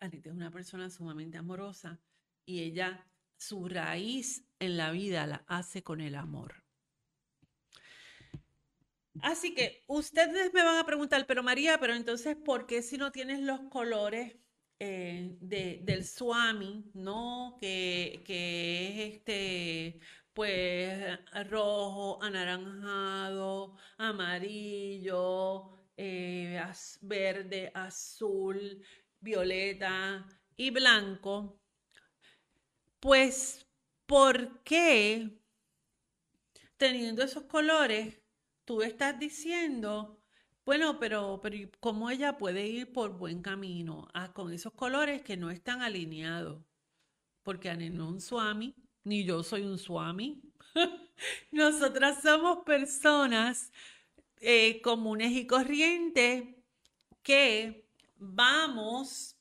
Anita 0.00 0.30
es 0.30 0.34
una 0.34 0.50
persona 0.50 0.88
sumamente 0.90 1.38
amorosa 1.38 2.00
y 2.46 2.60
ella, 2.60 3.06
su 3.36 3.68
raíz 3.68 4.44
en 4.58 4.76
la 4.76 4.90
vida 4.90 5.26
la 5.26 5.44
hace 5.46 5.82
con 5.82 6.00
el 6.00 6.14
amor. 6.14 6.64
Así 9.22 9.54
que 9.54 9.82
ustedes 9.86 10.52
me 10.52 10.62
van 10.62 10.78
a 10.78 10.86
preguntar, 10.86 11.26
pero 11.26 11.42
María, 11.42 11.78
pero 11.78 11.94
entonces, 11.94 12.36
¿por 12.36 12.66
qué 12.66 12.82
si 12.82 12.96
no 12.96 13.12
tienes 13.12 13.40
los 13.40 13.60
colores 13.70 14.36
eh, 14.78 15.36
del 15.40 16.04
Swami, 16.04 16.90
¿no? 16.94 17.58
Que, 17.60 18.22
es 18.26 19.14
este, 19.14 20.00
pues, 20.32 21.18
rojo, 21.48 22.22
anaranjado, 22.22 23.76
amarillo, 23.98 25.70
eh, 25.96 26.62
verde, 27.02 27.70
azul, 27.74 28.82
violeta 29.20 30.26
y 30.56 30.70
blanco. 30.70 31.60
Pues, 33.00 33.66
¿por 34.06 34.62
qué 34.62 35.40
teniendo 36.78 37.22
esos 37.22 37.44
colores 37.44 38.19
tú 38.70 38.82
estás 38.82 39.18
diciendo, 39.18 40.22
bueno, 40.64 41.00
pero, 41.00 41.40
pero 41.42 41.56
¿cómo 41.80 42.08
ella 42.08 42.38
puede 42.38 42.68
ir 42.68 42.92
por 42.92 43.18
buen 43.18 43.42
camino 43.42 44.06
ah, 44.14 44.32
con 44.32 44.52
esos 44.52 44.72
colores 44.74 45.22
que 45.22 45.36
no 45.36 45.50
están 45.50 45.82
alineados? 45.82 46.62
Porque 47.42 47.68
Anel 47.68 47.96
no 47.96 48.04
es 48.04 48.10
un 48.12 48.20
swami, 48.20 48.76
ni 49.02 49.24
yo 49.24 49.42
soy 49.42 49.62
un 49.62 49.76
swami. 49.76 50.40
Nosotras 51.50 52.22
somos 52.22 52.58
personas 52.64 53.72
eh, 54.36 54.80
comunes 54.82 55.32
y 55.32 55.48
corrientes 55.48 56.44
que 57.24 57.88
vamos 58.18 59.34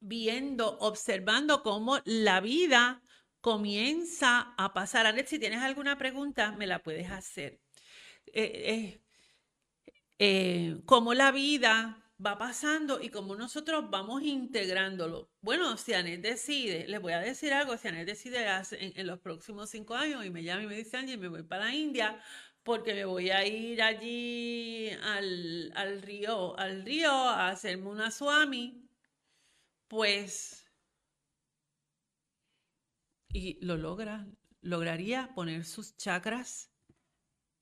viendo, 0.00 0.78
observando 0.78 1.62
cómo 1.62 1.98
la 2.06 2.40
vida 2.40 3.02
comienza 3.42 4.54
a 4.56 4.72
pasar. 4.72 5.04
Anet, 5.04 5.26
si 5.26 5.38
tienes 5.38 5.60
alguna 5.60 5.98
pregunta, 5.98 6.52
me 6.52 6.66
la 6.66 6.82
puedes 6.82 7.10
hacer. 7.10 7.65
Eh, 8.32 9.00
eh, 10.18 10.80
cómo 10.86 11.14
la 11.14 11.30
vida 11.32 12.02
va 12.24 12.38
pasando 12.38 13.00
y 13.02 13.10
cómo 13.10 13.36
nosotros 13.36 13.90
vamos 13.90 14.22
integrándolo. 14.22 15.30
Bueno, 15.42 15.76
si 15.76 15.92
Anet 15.92 16.22
decide, 16.22 16.86
les 16.88 17.00
voy 17.00 17.12
a 17.12 17.20
decir 17.20 17.52
algo, 17.52 17.76
si 17.76 17.88
Anet 17.88 18.06
decide 18.06 18.46
en, 18.72 19.06
los 19.06 19.20
próximos 19.20 19.70
cinco 19.70 19.94
años 19.94 20.24
y 20.24 20.30
me 20.30 20.42
llama 20.42 20.62
y 20.62 20.66
me 20.66 20.76
dice, 20.76 20.96
Angie, 20.96 21.18
me 21.18 21.28
voy 21.28 21.42
para 21.42 21.66
la 21.66 21.74
India 21.74 22.18
porque 22.62 22.94
me 22.94 23.04
voy 23.04 23.30
a 23.30 23.46
ir 23.46 23.82
allí 23.82 24.90
al, 25.02 25.72
al 25.76 26.02
río, 26.02 26.58
al 26.58 26.84
río 26.84 27.10
a 27.12 27.48
hacerme 27.50 27.88
una 27.90 28.10
swami, 28.10 28.88
pues, 29.88 30.66
y 33.28 33.64
lo 33.64 33.76
logra, 33.76 34.26
lograría 34.62 35.32
poner 35.34 35.64
sus 35.64 35.96
chakras 35.96 36.70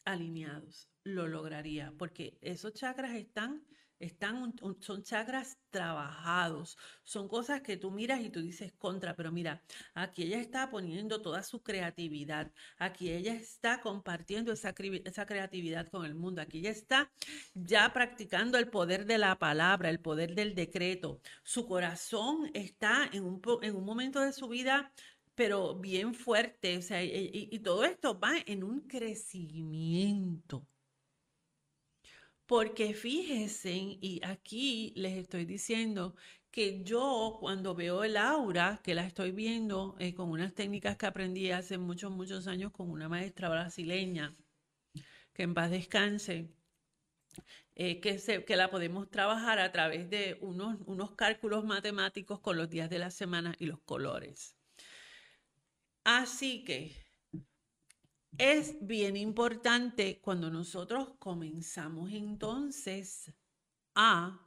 alineados, 0.04 0.88
lo 1.04 1.28
lograría, 1.28 1.92
porque 1.98 2.38
esos 2.40 2.72
chakras 2.74 3.14
están, 3.14 3.62
están, 3.98 4.54
son 4.80 5.02
chakras 5.02 5.58
trabajados, 5.70 6.76
son 7.04 7.28
cosas 7.28 7.62
que 7.62 7.76
tú 7.76 7.90
miras 7.90 8.20
y 8.20 8.30
tú 8.30 8.42
dices 8.42 8.72
contra, 8.78 9.14
pero 9.14 9.32
mira, 9.32 9.62
aquí 9.94 10.24
ella 10.24 10.40
está 10.40 10.70
poniendo 10.70 11.22
toda 11.22 11.42
su 11.42 11.62
creatividad, 11.62 12.52
aquí 12.78 13.10
ella 13.10 13.34
está 13.34 13.80
compartiendo 13.80 14.52
esa, 14.52 14.74
esa 15.04 15.26
creatividad 15.26 15.88
con 15.88 16.04
el 16.04 16.14
mundo, 16.14 16.42
aquí 16.42 16.58
ella 16.58 16.70
está 16.70 17.10
ya 17.54 17.92
practicando 17.92 18.58
el 18.58 18.68
poder 18.68 19.06
de 19.06 19.18
la 19.18 19.38
palabra, 19.38 19.90
el 19.90 20.00
poder 20.00 20.34
del 20.34 20.54
decreto, 20.54 21.20
su 21.42 21.66
corazón 21.66 22.50
está 22.54 23.08
en 23.12 23.24
un, 23.24 23.40
en 23.62 23.76
un 23.76 23.84
momento 23.84 24.20
de 24.20 24.32
su 24.32 24.48
vida 24.48 24.92
pero 25.34 25.74
bien 25.76 26.14
fuerte. 26.14 26.78
O 26.78 26.82
sea, 26.82 27.02
y, 27.02 27.58
todo 27.60 27.84
esto 27.84 28.18
va 28.18 28.34
en 28.46 28.64
un 28.64 28.80
crecimiento. 28.82 30.66
Porque 32.46 32.94
fíjense, 32.94 33.72
y 33.72 34.20
aquí 34.24 34.92
les 34.96 35.16
estoy 35.18 35.44
diciendo 35.46 36.14
que 36.50 36.82
yo 36.84 37.38
cuando 37.40 37.74
veo 37.74 38.04
el 38.04 38.16
aura, 38.16 38.80
que 38.84 38.94
la 38.94 39.06
estoy 39.06 39.32
viendo 39.32 39.96
eh, 39.98 40.14
con 40.14 40.30
unas 40.30 40.54
técnicas 40.54 40.96
que 40.96 41.06
aprendí 41.06 41.50
hace 41.50 41.78
muchos, 41.78 42.12
muchos 42.12 42.46
años 42.46 42.70
con 42.72 42.90
una 42.90 43.08
maestra 43.08 43.48
brasileña, 43.48 44.36
que 45.32 45.42
en 45.42 45.54
paz 45.54 45.70
descanse, 45.70 46.50
eh, 47.74 48.00
que, 48.00 48.18
se, 48.18 48.44
que 48.44 48.56
la 48.56 48.70
podemos 48.70 49.10
trabajar 49.10 49.58
a 49.58 49.72
través 49.72 50.08
de 50.10 50.38
unos, 50.40 50.78
unos 50.86 51.12
cálculos 51.16 51.64
matemáticos 51.64 52.40
con 52.40 52.56
los 52.56 52.70
días 52.70 52.88
de 52.90 52.98
la 53.00 53.10
semana 53.10 53.54
y 53.58 53.66
los 53.66 53.80
colores. 53.80 54.56
Así 56.04 56.64
que 56.64 56.94
es 58.36 58.76
bien 58.86 59.16
importante 59.16 60.20
cuando 60.20 60.50
nosotros 60.50 61.14
comenzamos 61.18 62.12
entonces 62.12 63.32
a 63.94 64.38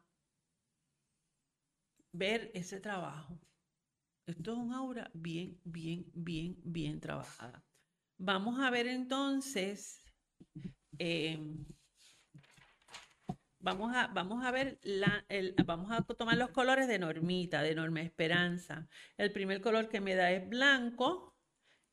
ver 2.11 2.51
ese 2.53 2.79
trabajo. 2.79 3.39
Esto 4.27 4.51
es 4.51 4.57
un 4.57 4.73
aura 4.73 5.09
bien, 5.13 5.59
bien, 5.63 6.05
bien, 6.13 6.57
bien 6.63 6.99
trabajada. 6.99 7.63
Vamos 8.19 8.59
a 8.59 8.69
ver 8.69 8.87
entonces, 8.87 10.03
em, 10.99 11.65
vamos, 13.59 13.95
a, 13.95 14.07
vamos 14.07 14.45
a 14.45 14.51
ver, 14.51 14.79
la, 14.83 15.25
vamos 15.65 15.91
a 15.91 16.01
tomar 16.01 16.37
los 16.37 16.49
colores 16.49 16.87
de 16.87 16.99
Normita, 16.99 17.63
de 17.63 17.73
Norma 17.73 18.01
Esperanza. 18.01 18.87
El 19.17 19.31
primer 19.31 19.61
color 19.61 19.89
que 19.89 20.01
me 20.01 20.13
da 20.13 20.31
es 20.31 20.47
blanco 20.47 21.36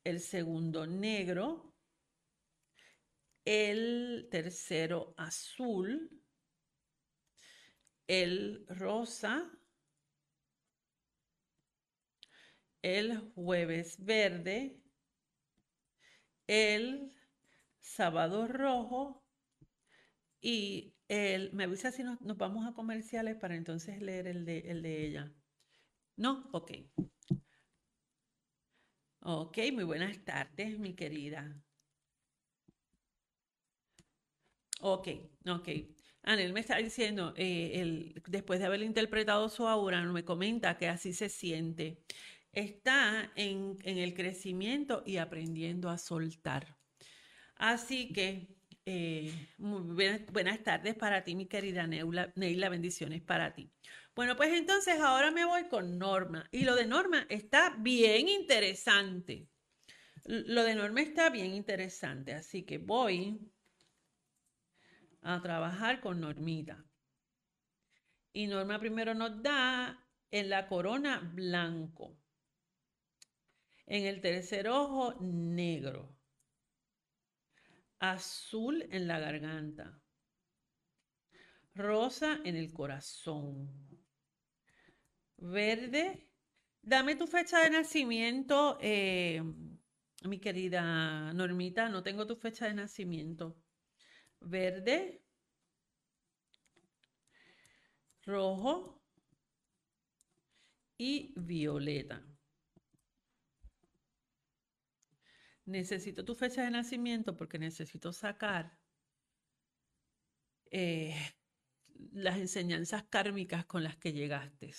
el 0.05 0.21
segundo 0.21 0.85
negro, 0.85 1.73
el 3.43 4.27
tercero 4.31 5.13
azul, 5.17 6.23
el 8.07 8.65
rosa, 8.69 9.51
el 12.83 13.17
jueves 13.33 13.97
verde, 14.05 14.79
el 16.47 17.11
sábado 17.81 18.47
rojo 18.47 19.25
y 20.39 20.93
el, 21.07 21.51
me 21.53 21.63
avisa 21.63 21.91
si 21.91 22.03
nos, 22.03 22.19
vamos 22.37 22.67
a 22.67 22.73
comerciales 22.73 23.37
para 23.37 23.55
entonces 23.55 24.01
leer 24.01 24.27
el 24.27 24.45
de, 24.45 24.59
el 24.59 24.83
de 24.83 25.05
ella. 25.07 25.33
¿No? 26.15 26.47
Ok. 26.53 26.71
Ok, 29.27 29.57
muy 29.73 29.83
buenas 29.83 30.23
tardes, 30.23 30.77
mi 30.77 30.93
querida. 30.93 31.59
Ok, 34.81 35.07
ok. 35.47 35.69
Anel 36.21 36.53
me 36.53 36.59
está 36.59 36.77
diciendo, 36.77 37.33
eh, 37.35 38.13
después 38.27 38.59
de 38.59 38.67
haber 38.67 38.83
interpretado 38.83 39.49
su 39.49 39.67
aura, 39.67 40.03
me 40.03 40.23
comenta 40.23 40.77
que 40.77 40.87
así 40.87 41.11
se 41.11 41.29
siente. 41.29 42.03
Está 42.51 43.31
en, 43.35 43.77
el 43.83 44.13
crecimiento 44.13 45.01
y 45.07 45.17
aprendiendo 45.17 45.89
a 45.89 45.97
soltar. 45.97 46.77
Así 47.55 48.13
que 48.13 48.55
eh, 48.85 49.33
buenas, 49.57 50.63
tardes 50.63 50.93
para 50.93 51.23
ti, 51.23 51.35
mi 51.35 51.47
querida 51.47 51.87
Neula, 51.87 52.31
Neila, 52.35 52.69
bendiciones 52.69 53.23
para 53.23 53.55
ti. 53.55 53.71
Bueno, 54.15 54.37
pues 54.37 54.53
entonces 54.53 54.97
ahora 55.01 55.29
me 55.29 55.43
voy 55.43 55.67
con 55.67 55.99
Norma. 55.99 56.47
Y 56.49 56.63
lo 56.63 56.75
de 56.75 56.85
Norma 56.85 57.25
está 57.29 57.75
bien 57.77 58.29
interesante. 58.29 59.49
Lo 60.23 60.63
de 60.63 60.73
Norma 60.73 61.01
está 61.01 61.29
bien 61.29 61.53
interesante, 61.53 62.33
así 62.33 62.63
que 62.63 62.77
voy 62.77 63.39
a 65.21 65.41
trabajar 65.41 65.99
con 65.99 66.21
Normita. 66.21 66.85
Y 68.31 68.47
Norma 68.47 68.79
primero 68.79 69.13
nos 69.13 69.43
da 69.43 70.07
en 70.31 70.49
la 70.49 70.67
corona 70.69 71.19
blanco. 71.33 72.17
En 73.85 74.05
el 74.05 74.21
tercer 74.21 74.69
ojo 74.69 75.15
negro. 75.19 76.15
Azul 77.99 78.87
en 78.91 79.07
la 79.07 79.19
garganta. 79.19 80.01
Rosa 81.73 82.39
en 82.45 82.55
el 82.55 82.71
corazón. 82.71 83.94
Verde. 85.37 86.27
Dame 86.81 87.15
tu 87.15 87.27
fecha 87.27 87.59
de 87.61 87.69
nacimiento. 87.69 88.77
Eh, 88.81 89.41
mi 90.23 90.39
querida 90.39 91.33
Normita, 91.33 91.89
no 91.89 92.03
tengo 92.03 92.25
tu 92.27 92.35
fecha 92.35 92.67
de 92.67 92.73
nacimiento. 92.73 93.57
Verde, 94.41 95.23
rojo 98.25 99.01
y 100.97 101.33
violeta. 101.37 102.23
Necesito 105.65 106.23
tu 106.23 106.35
fecha 106.35 106.63
de 106.63 106.71
nacimiento 106.71 107.35
porque 107.35 107.57
necesito 107.57 108.13
sacar 108.13 108.77
eh, 110.71 111.15
las 112.13 112.37
enseñanzas 112.37 113.03
kármicas 113.03 113.65
con 113.65 113.83
las 113.83 113.97
que 113.97 114.13
llegaste. 114.13 114.73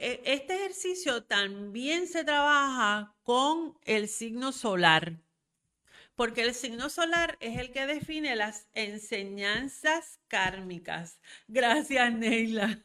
E, 0.00 0.22
este 0.24 0.54
ejercicio 0.54 1.24
también 1.24 2.06
se 2.06 2.24
trabaja 2.24 3.16
con 3.24 3.76
el 3.84 4.08
signo 4.08 4.52
solar, 4.52 5.20
porque 6.14 6.42
el 6.42 6.54
signo 6.54 6.88
solar 6.88 7.36
es 7.40 7.58
el 7.58 7.72
que 7.72 7.86
define 7.86 8.36
las 8.36 8.68
enseñanzas 8.74 10.20
kármicas. 10.28 11.18
Gracias, 11.48 12.12
Neila. 12.12 12.84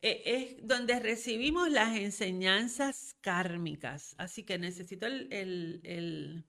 E, 0.00 0.22
es 0.24 0.66
donde 0.66 0.98
recibimos 0.98 1.70
las 1.70 1.94
enseñanzas 1.96 3.14
kármicas. 3.20 4.14
Así 4.18 4.42
que 4.42 4.58
necesito 4.58 5.06
el, 5.06 6.44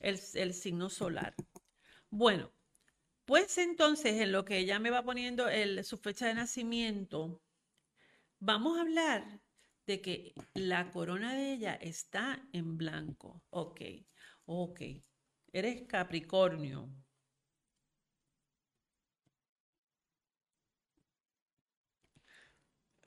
el 0.00 0.54
signo 0.54 0.90
solar. 0.90 1.34
Bueno, 2.10 2.52
pues 3.24 3.58
entonces, 3.58 4.20
en 4.20 4.32
lo 4.32 4.44
que 4.44 4.58
ella 4.58 4.78
me 4.78 4.90
va 4.90 5.02
poniendo 5.04 5.46
su 5.82 5.98
fecha 5.98 6.26
de 6.26 6.34
nacimiento, 6.34 7.40
vamos 8.38 8.78
a 8.78 8.82
hablar 8.82 9.40
de 9.86 10.00
que 10.00 10.34
la 10.54 10.90
corona 10.90 11.34
de 11.34 11.52
ella 11.54 11.74
está 11.74 12.46
en 12.52 12.76
blanco. 12.76 13.42
Ok, 13.50 13.80
ok. 14.46 14.80
Eres 15.52 15.82
Capricornio. 15.88 16.90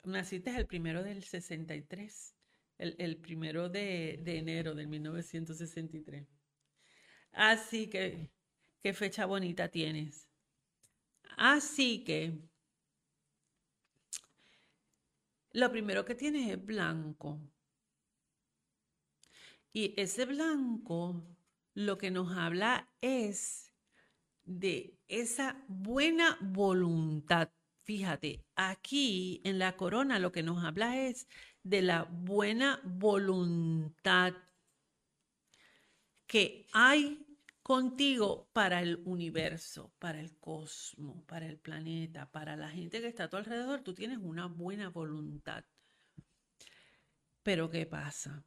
Naciste 0.04 0.50
el 0.56 0.66
primero 0.66 1.02
del 1.04 1.22
63, 1.22 2.34
el, 2.78 2.96
el 2.98 3.18
primero 3.18 3.68
de, 3.68 4.18
de 4.22 4.38
enero 4.38 4.74
del 4.74 4.88
1963. 4.88 6.26
Así 7.32 7.88
que 7.90 8.30
qué 8.82 8.92
fecha 8.92 9.26
bonita 9.26 9.68
tienes. 9.68 10.28
Así 11.36 12.04
que 12.04 12.38
lo 15.52 15.70
primero 15.70 16.04
que 16.04 16.14
tienes 16.14 16.50
es 16.50 16.64
blanco. 16.64 17.40
Y 19.72 19.94
ese 20.00 20.24
blanco 20.24 21.22
lo 21.74 21.98
que 21.98 22.10
nos 22.10 22.36
habla 22.36 22.88
es 23.00 23.72
de 24.44 24.98
esa 25.06 25.62
buena 25.68 26.36
voluntad. 26.40 27.50
Fíjate, 27.84 28.44
aquí 28.56 29.40
en 29.44 29.58
la 29.58 29.76
corona 29.76 30.18
lo 30.18 30.32
que 30.32 30.42
nos 30.42 30.64
habla 30.64 30.98
es 31.06 31.28
de 31.62 31.82
la 31.82 32.04
buena 32.04 32.80
voluntad 32.84 34.34
que 36.26 36.66
hay 36.72 37.27
contigo 37.68 38.48
para 38.54 38.80
el 38.80 39.02
universo, 39.04 39.92
para 39.98 40.20
el 40.20 40.38
cosmos, 40.38 41.22
para 41.24 41.44
el 41.46 41.58
planeta, 41.58 42.30
para 42.30 42.56
la 42.56 42.70
gente 42.70 43.02
que 43.02 43.08
está 43.08 43.24
a 43.24 43.28
tu 43.28 43.36
alrededor, 43.36 43.82
tú 43.82 43.92
tienes 43.92 44.16
una 44.22 44.46
buena 44.46 44.88
voluntad. 44.88 45.66
Pero 47.42 47.68
¿qué 47.68 47.84
pasa? 47.84 48.42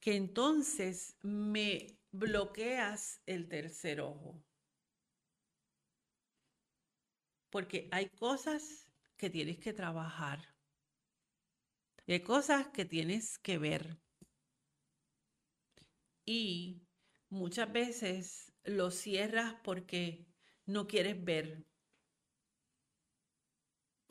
Que 0.00 0.16
entonces 0.16 1.16
me 1.22 1.96
bloqueas 2.12 3.22
el 3.24 3.48
tercer 3.48 4.00
ojo. 4.02 4.42
Porque 7.50 7.88
hay 7.90 8.10
cosas 8.10 8.88
que 9.16 9.30
tienes 9.30 9.58
que 9.58 9.72
trabajar. 9.72 10.54
hay 12.06 12.20
cosas 12.20 12.68
que 12.68 12.84
tienes 12.84 13.38
que 13.38 13.58
ver. 13.58 13.96
Y 16.26 16.85
muchas 17.28 17.72
veces 17.72 18.52
lo 18.64 18.90
cierras 18.90 19.54
porque 19.62 20.26
no 20.66 20.86
quieres 20.86 21.22
ver. 21.24 21.64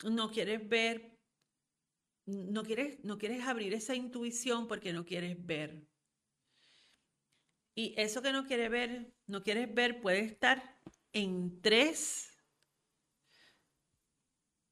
No 0.04 0.30
quieres 0.30 0.68
ver, 0.68 1.18
no 2.26 2.62
quieres, 2.62 3.02
no 3.02 3.18
quieres 3.18 3.44
abrir 3.44 3.72
esa 3.74 3.94
intuición 3.94 4.68
porque 4.68 4.92
no 4.92 5.04
quieres 5.04 5.36
ver. 5.44 5.86
Y 7.74 7.94
eso 7.98 8.22
que 8.22 8.32
no 8.32 8.46
quieres 8.46 8.70
ver, 8.70 9.12
no 9.26 9.42
quieres 9.42 9.72
ver 9.74 10.00
puede 10.00 10.20
estar 10.20 10.80
en 11.12 11.60
tres, 11.60 12.30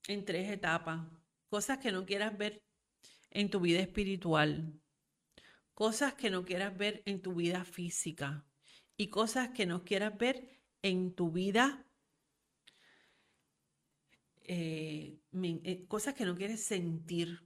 en 0.08 0.24
tres 0.24 0.50
etapas. 0.50 1.06
Cosas 1.48 1.78
que 1.78 1.92
no 1.92 2.04
quieras 2.04 2.36
ver 2.36 2.62
en 3.30 3.50
tu 3.50 3.60
vida 3.60 3.80
espiritual 3.80 4.80
cosas 5.74 6.14
que 6.14 6.30
no 6.30 6.44
quieras 6.44 6.76
ver 6.76 7.02
en 7.04 7.20
tu 7.20 7.34
vida 7.34 7.64
física 7.64 8.46
y 8.96 9.08
cosas 9.08 9.50
que 9.50 9.66
no 9.66 9.84
quieras 9.84 10.16
ver 10.16 10.62
en 10.82 11.14
tu 11.14 11.32
vida, 11.32 11.86
eh, 14.44 15.20
eh, 15.32 15.86
cosas 15.88 16.14
que 16.14 16.24
no 16.24 16.36
quieres 16.36 16.64
sentir. 16.64 17.40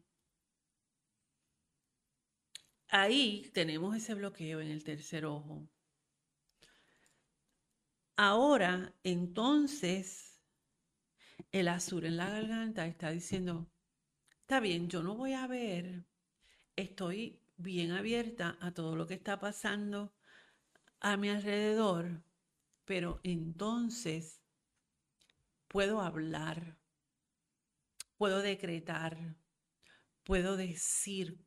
Ahí 2.91 3.51
tenemos 3.53 3.97
ese 3.97 4.15
bloqueo 4.15 4.61
en 4.61 4.69
el 4.69 4.85
tercer 4.85 5.25
ojo. 5.25 5.69
Ahora, 8.17 8.95
entonces, 9.05 10.41
el 11.53 11.69
azul 11.69 12.05
en 12.05 12.17
la 12.17 12.29
garganta 12.29 12.87
está 12.87 13.11
diciendo, 13.11 13.71
está 14.41 14.59
bien, 14.61 14.89
yo 14.89 15.03
no 15.03 15.15
voy 15.15 15.35
a 15.35 15.47
ver, 15.47 16.05
estoy 16.75 17.41
bien 17.59 17.91
abierta 17.91 18.57
a 18.61 18.73
todo 18.73 18.97
lo 18.97 19.07
que 19.07 19.15
está 19.15 19.39
pasando 19.39 20.15
a 21.01 21.17
mi 21.17 21.29
alrededor, 21.29 22.23
pero 22.85 23.21
entonces 23.23 24.41
puedo 25.69 26.01
hablar, 26.01 26.79
puedo 28.17 28.41
decretar, 28.41 29.37
puedo 30.25 30.57
decir. 30.57 31.39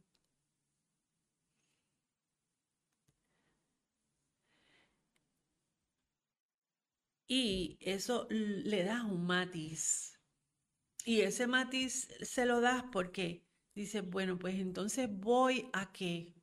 Y 7.27 7.77
eso 7.79 8.27
le 8.29 8.83
da 8.83 9.05
un 9.05 9.25
matiz. 9.25 10.19
Y 11.05 11.21
ese 11.21 11.47
matiz 11.47 12.09
se 12.21 12.45
lo 12.45 12.59
das 12.59 12.83
porque 12.91 13.45
Dice, 13.73 14.01
bueno, 14.01 14.37
pues 14.37 14.55
entonces 14.55 15.09
voy 15.09 15.69
a 15.73 15.91
qué? 15.91 16.33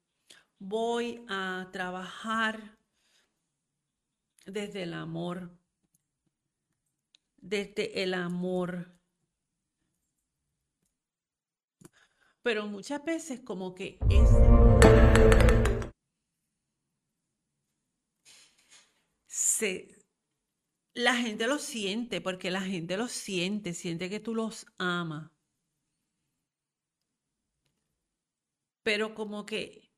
Voy 0.59 1.24
a 1.29 1.68
trabajar 1.72 2.79
desde 4.47 4.85
el 4.85 4.95
amor, 4.95 5.51
desde 7.37 8.03
el 8.03 8.14
amor. 8.14 8.99
Pero 12.43 12.66
muchas 12.66 13.05
veces 13.05 13.41
como 13.41 13.74
que 13.74 13.99
es... 14.09 14.31
se, 19.26 19.89
la 20.95 21.14
gente 21.14 21.47
lo 21.47 21.59
siente, 21.59 22.20
porque 22.20 22.51
la 22.51 22.62
gente 22.62 22.97
lo 22.97 23.09
siente, 23.09 23.74
siente 23.74 24.09
que 24.09 24.20
tú 24.20 24.35
los 24.35 24.66
amas. 24.79 25.31
Pero 28.89 29.14
como 29.14 29.45
que 29.45 29.93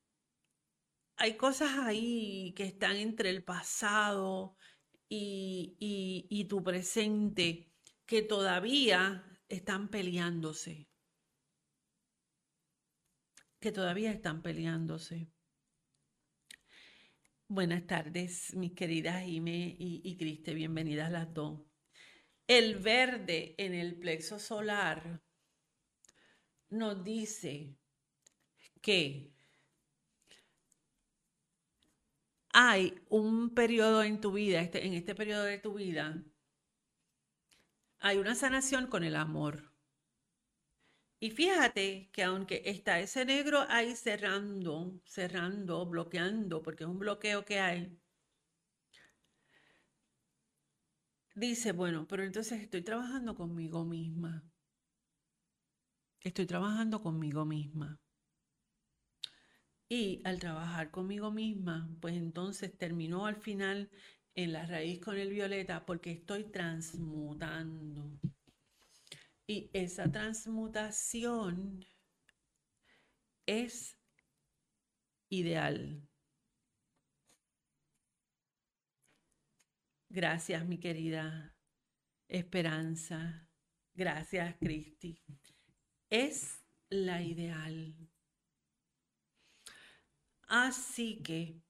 hay 1.15 1.37
cosas 1.37 1.79
ahí 1.79 2.53
que 2.57 2.65
están 2.65 2.97
entre 2.97 3.31
el 3.31 3.45
pasado 3.45 4.57
y, 5.09 5.77
y 6.29 6.45
tu 6.47 6.65
presente 6.65 7.73
que 8.05 8.23
todavía 8.23 9.25
están 9.49 9.91
peleándose. 9.91 10.89
Que 13.61 13.71
todavía 13.71 14.11
están 14.11 14.43
peleándose. 14.43 15.31
Buenas 17.47 17.87
tardes, 17.87 18.57
mis 18.57 18.73
queridas 18.73 19.25
Ime 19.25 19.77
y, 19.79 20.01
y 20.03 20.17
Criste, 20.17 20.53
bienvenidas 20.53 21.13
las 21.13 21.33
dos. 21.33 21.63
El 22.49 22.81
verde 22.81 23.55
en 23.57 23.73
el 23.73 24.01
plexo 24.01 24.41
solar 24.41 25.23
nos 26.71 27.05
dice 27.05 27.80
que 28.81 29.31
hay 32.53 33.01
un 33.09 33.55
periodo 33.55 34.03
en 34.03 34.21
tu 34.21 34.33
vida, 34.33 34.61
este, 34.61 34.87
en 34.87 34.95
este 34.95 35.15
periodo 35.15 35.45
de 35.45 35.59
tu 35.59 35.75
vida, 35.75 36.23
hay 38.01 38.19
una 38.19 38.35
sanación 38.35 38.87
con 38.87 39.05
el 39.05 39.17
amor. 39.17 39.71
Y 41.21 41.31
fíjate 41.31 42.11
que 42.13 42.23
aunque 42.25 42.63
está 42.65 42.99
ese 42.99 43.25
negro 43.25 43.65
ahí 43.69 43.95
cerrando, 43.95 45.01
cerrando, 45.05 45.85
bloqueando, 45.87 46.63
porque 46.63 46.85
es 46.85 46.91
un 46.91 46.99
bloqueo 46.99 47.45
que 47.45 47.61
hay, 47.61 47.99
dice, 51.35 51.73
bueno, 51.73 52.07
pero 52.09 52.23
entonces 52.25 52.61
estoy 52.63 52.83
trabajando 52.83 53.35
conmigo 53.35 53.85
misma. 53.85 54.45
Estoy 56.23 56.47
trabajando 56.47 57.03
conmigo 57.03 57.45
misma. 57.45 57.99
Y 59.93 60.23
al 60.25 60.39
trabajar 60.39 60.93
conmigo 60.93 61.33
misma, 61.33 61.91
pues 62.01 62.15
entonces 62.15 62.79
terminó 62.79 63.27
al 63.27 63.35
final 63.35 63.91
en 64.37 64.53
la 64.53 64.65
raíz 64.65 65.01
con 65.01 65.19
el 65.19 65.31
violeta 65.31 65.85
porque 65.85 66.13
estoy 66.13 66.45
transmutando. 66.45 68.21
Y 69.49 69.69
esa 69.73 70.11
transmutación 70.13 71.85
es 73.47 73.99
ideal. 75.29 76.09
Gracias, 80.09 80.65
mi 80.67 80.79
querida 80.79 81.57
Esperanza. 82.29 83.49
Gracias, 83.93 84.55
Cristi. 84.61 85.21
Es 86.09 86.65
la 86.91 87.23
ideal. 87.23 88.10
Así 90.51 91.23
que 91.23 91.63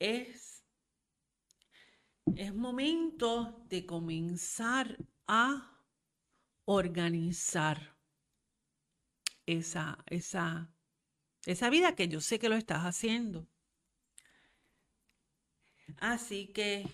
es, 0.00 0.64
es 2.34 2.52
momento 2.52 3.64
de 3.68 3.86
comenzar 3.86 4.98
a 5.28 5.80
organizar 6.64 7.96
esa, 9.46 10.02
esa, 10.06 10.74
esa 11.46 11.70
vida 11.70 11.94
que 11.94 12.08
yo 12.08 12.20
sé 12.20 12.40
que 12.40 12.48
lo 12.48 12.56
estás 12.56 12.80
haciendo. 12.80 13.46
Así 15.98 16.48
que 16.48 16.84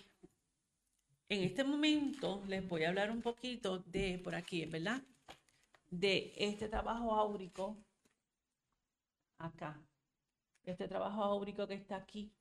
en 1.27 1.43
este 1.43 1.63
momento 1.63 2.43
les 2.45 2.67
voy 2.67 2.83
a 2.83 2.89
hablar 2.89 3.09
un 3.09 3.23
poquito 3.23 3.79
de, 3.79 4.19
por 4.19 4.35
aquí, 4.35 4.63
¿verdad? 4.67 5.01
De 5.89 6.35
este 6.37 6.69
trabajo 6.69 7.15
áurico, 7.15 7.83
acá, 9.39 9.88
este 10.71 10.87
trabajo 10.87 11.23
áurico 11.23 11.67
que 11.67 11.75
está 11.75 11.97
aquí. 11.97 12.31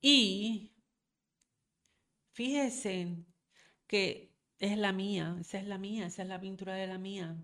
Y 0.00 0.72
fíjense 2.32 3.24
que 3.86 4.32
es 4.58 4.78
la 4.78 4.92
mía, 4.92 5.36
esa 5.40 5.58
es 5.58 5.66
la 5.66 5.78
mía, 5.78 6.06
esa 6.06 6.22
es 6.22 6.28
la 6.28 6.40
pintura 6.40 6.74
de 6.74 6.86
la 6.86 6.98
mía. 6.98 7.36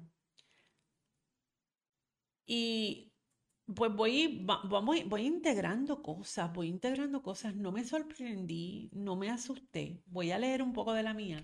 Y 2.46 3.12
pues 3.74 3.92
voy, 3.94 4.46
voy, 4.64 5.04
voy 5.04 5.26
integrando 5.26 6.02
cosas, 6.02 6.52
voy 6.52 6.68
integrando 6.68 7.22
cosas. 7.22 7.54
No 7.54 7.72
me 7.72 7.84
sorprendí, 7.84 8.88
no 8.92 9.16
me 9.16 9.30
asusté. 9.30 10.02
Voy 10.06 10.30
a 10.30 10.38
leer 10.38 10.62
un 10.62 10.72
poco 10.72 10.94
de 10.94 11.02
la 11.02 11.14
mía 11.14 11.42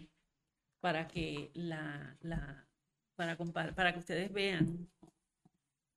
para 0.81 1.07
que 1.09 1.51
la, 1.55 2.17
la 2.21 2.67
para, 3.17 3.37
para 3.75 3.93
que 3.93 3.99
ustedes 3.99 4.33
vean 4.33 4.91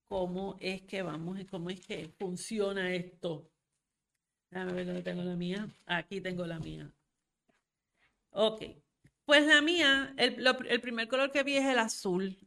cómo 0.08 0.58
es 0.60 0.82
que 0.84 1.02
vamos, 1.02 1.40
cómo 1.50 1.70
es 1.70 1.80
que 1.86 2.10
funciona 2.18 2.94
esto. 2.94 3.50
Déjame 4.50 4.74
ver 4.74 4.86
dónde 4.86 5.04
tengo 5.04 5.24
la 5.24 5.36
mía. 5.36 5.70
Aquí 5.86 6.22
tengo 6.22 6.46
la 6.46 6.60
mía. 6.60 6.92
Ok. 8.32 8.62
Pues 9.26 9.46
la 9.46 9.62
mía, 9.62 10.14
el, 10.18 10.82
primer 10.82 11.08
color 11.10 11.32
que 11.32 11.44
vi 11.44 11.58
es 11.58 11.66
el 11.66 11.80
azul. 11.80 12.38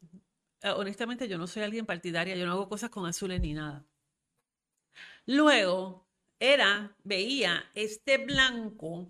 Eh, 0.63 0.71
honestamente, 0.71 1.29
yo 1.29 1.37
no 1.37 1.47
soy 1.47 1.63
alguien 1.63 1.85
partidaria, 1.85 2.37
yo 2.37 2.47
no 2.47 2.53
hago 2.53 2.69
cosas 2.69 2.91
con 2.91 3.07
azules 3.07 3.41
ni 3.41 3.53
nada. 3.53 3.85
Luego 5.27 6.09
era, 6.39 6.97
veía 7.05 7.71
este 7.75 8.19
blanco 8.19 9.09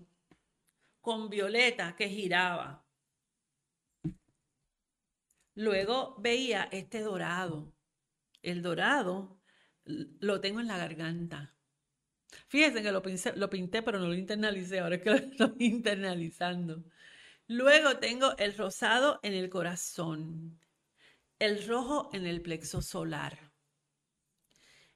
con 0.99 1.29
violeta 1.29 1.95
que 1.95 2.09
giraba. 2.09 2.85
Luego 5.55 6.15
veía 6.19 6.67
este 6.71 6.99
dorado. 7.01 7.73
El 8.41 8.61
dorado 8.61 9.39
lo 9.85 10.41
tengo 10.41 10.59
en 10.59 10.67
la 10.67 10.77
garganta. 10.77 11.53
Fíjense 12.47 12.81
que 12.81 12.91
lo, 12.91 13.01
lo 13.35 13.49
pinté, 13.49 13.81
pero 13.81 13.99
no 13.99 14.07
lo 14.07 14.13
internalicé. 14.13 14.79
Ahora 14.79 14.95
es 14.95 15.01
que 15.01 15.09
lo 15.09 15.15
estoy 15.17 15.55
internalizando. 15.59 16.83
Luego 17.47 17.97
tengo 17.97 18.37
el 18.37 18.55
rosado 18.55 19.19
en 19.23 19.33
el 19.33 19.49
corazón, 19.49 20.59
el 21.39 21.67
rojo 21.67 22.09
en 22.13 22.25
el 22.25 22.41
plexo 22.41 22.81
solar. 22.81 23.51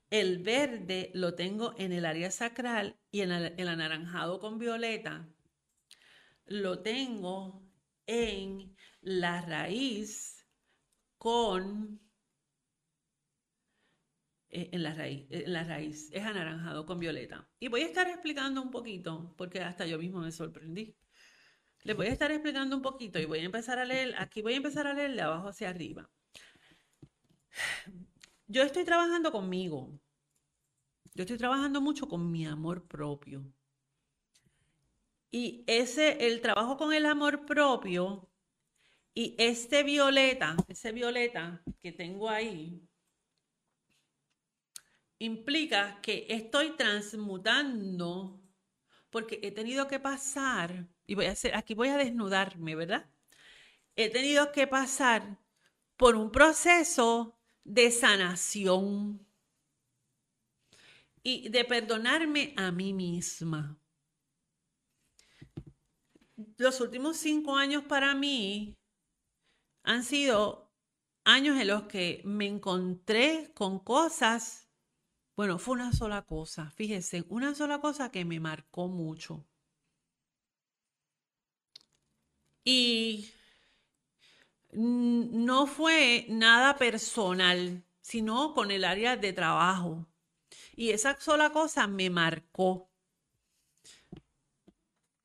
El 0.09 0.37
verde 0.41 1.11
lo 1.13 1.35
tengo 1.35 1.73
en 1.77 1.91
el 1.91 2.05
área 2.05 2.31
sacral 2.31 2.97
y 3.11 3.21
en 3.21 3.31
el, 3.31 3.67
anaranjado 3.67 4.39
con 4.39 4.59
violeta 4.59 5.27
lo 6.45 6.79
tengo 6.79 7.61
en 8.05 8.75
la 9.01 9.41
raíz 9.41 10.47
con 11.17 11.99
eh, 14.55 14.69
en 14.71 14.83
la 14.83 14.93
raíz, 14.93 15.27
en 15.29 15.51
la 15.51 15.65
raíz 15.65 16.09
es 16.13 16.23
anaranjado 16.23 16.85
con 16.85 16.97
violeta. 16.97 17.45
Y 17.59 17.67
voy 17.67 17.81
a 17.81 17.87
estar 17.87 18.07
explicando 18.07 18.61
un 18.61 18.71
poquito 18.71 19.33
porque 19.37 19.59
hasta 19.59 19.85
yo 19.85 19.99
mismo 19.99 20.21
me 20.21 20.31
sorprendí. 20.31 20.95
Les 21.83 21.95
voy 21.97 22.07
a 22.07 22.11
estar 22.11 22.31
explicando 22.31 22.73
un 22.77 22.81
poquito 22.81 23.19
y 23.19 23.25
voy 23.25 23.39
a 23.39 23.43
empezar 23.43 23.79
a 23.79 23.85
leer, 23.85 24.15
aquí 24.17 24.41
voy 24.41 24.53
a 24.53 24.57
empezar 24.57 24.87
a 24.87 24.93
leer 24.93 25.13
de 25.13 25.21
abajo 25.21 25.49
hacia 25.49 25.69
arriba. 25.69 26.09
Yo 28.47 28.63
estoy 28.63 28.85
trabajando 28.85 29.29
conmigo. 29.33 29.99
Yo 31.15 31.23
estoy 31.23 31.37
trabajando 31.37 31.81
mucho 31.81 32.07
con 32.07 32.31
mi 32.31 32.45
amor 32.45 32.87
propio. 32.87 33.45
Y 35.31 35.65
ese, 35.67 36.27
el 36.27 36.39
trabajo 36.39 36.77
con 36.77 36.93
el 36.93 37.05
amor 37.05 37.45
propio 37.45 38.29
y 39.13 39.35
este 39.37 39.83
violeta, 39.83 40.55
ese 40.69 40.93
violeta 40.93 41.61
que 41.81 41.91
tengo 41.91 42.29
ahí, 42.29 42.81
implica 45.25 45.99
que 46.01 46.25
estoy 46.29 46.75
transmutando 46.75 48.41
porque 49.09 49.39
he 49.43 49.51
tenido 49.51 49.87
que 49.87 49.99
pasar 49.99 50.87
y 51.07 51.15
voy 51.15 51.25
a 51.25 51.31
hacer, 51.31 51.55
aquí 51.55 51.73
voy 51.73 51.89
a 51.89 51.97
desnudarme, 51.97 52.75
¿verdad? 52.75 53.09
He 53.95 54.09
tenido 54.09 54.51
que 54.51 54.67
pasar 54.67 55.37
por 55.97 56.15
un 56.15 56.31
proceso 56.31 57.37
de 57.63 57.91
sanación 57.91 59.25
y 61.23 61.49
de 61.49 61.65
perdonarme 61.65 62.53
a 62.57 62.71
mí 62.71 62.93
misma. 62.93 63.77
Los 66.57 66.81
últimos 66.81 67.17
cinco 67.17 67.55
años 67.55 67.83
para 67.85 68.13
mí 68.13 68.77
han 69.83 70.03
sido 70.03 70.71
años 71.23 71.59
en 71.59 71.67
los 71.67 71.83
que 71.83 72.21
me 72.23 72.45
encontré 72.45 73.51
con 73.53 73.79
cosas, 73.79 74.64
bueno, 75.35 75.59
fue 75.59 75.75
una 75.75 75.93
sola 75.93 76.23
cosa, 76.23 76.71
fíjense, 76.71 77.25
una 77.29 77.53
sola 77.55 77.79
cosa 77.81 78.11
que 78.11 78.25
me 78.25 78.39
marcó 78.39 78.87
mucho. 78.87 79.45
Y 82.63 83.29
no 84.73 85.67
fue 85.67 86.25
nada 86.29 86.77
personal, 86.77 87.83
sino 88.01 88.53
con 88.53 88.71
el 88.71 88.83
área 88.83 89.17
de 89.17 89.33
trabajo. 89.33 90.07
Y 90.75 90.91
esa 90.91 91.19
sola 91.19 91.51
cosa 91.51 91.87
me 91.87 92.09
marcó. 92.09 92.89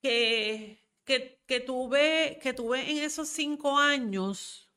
que, 0.02 0.80
que, 1.04 1.60
tuve, 1.60 2.38
que 2.42 2.52
tuve 2.54 2.90
en 2.90 2.98
esos 2.98 3.28
cinco 3.28 3.78
años 3.78 4.70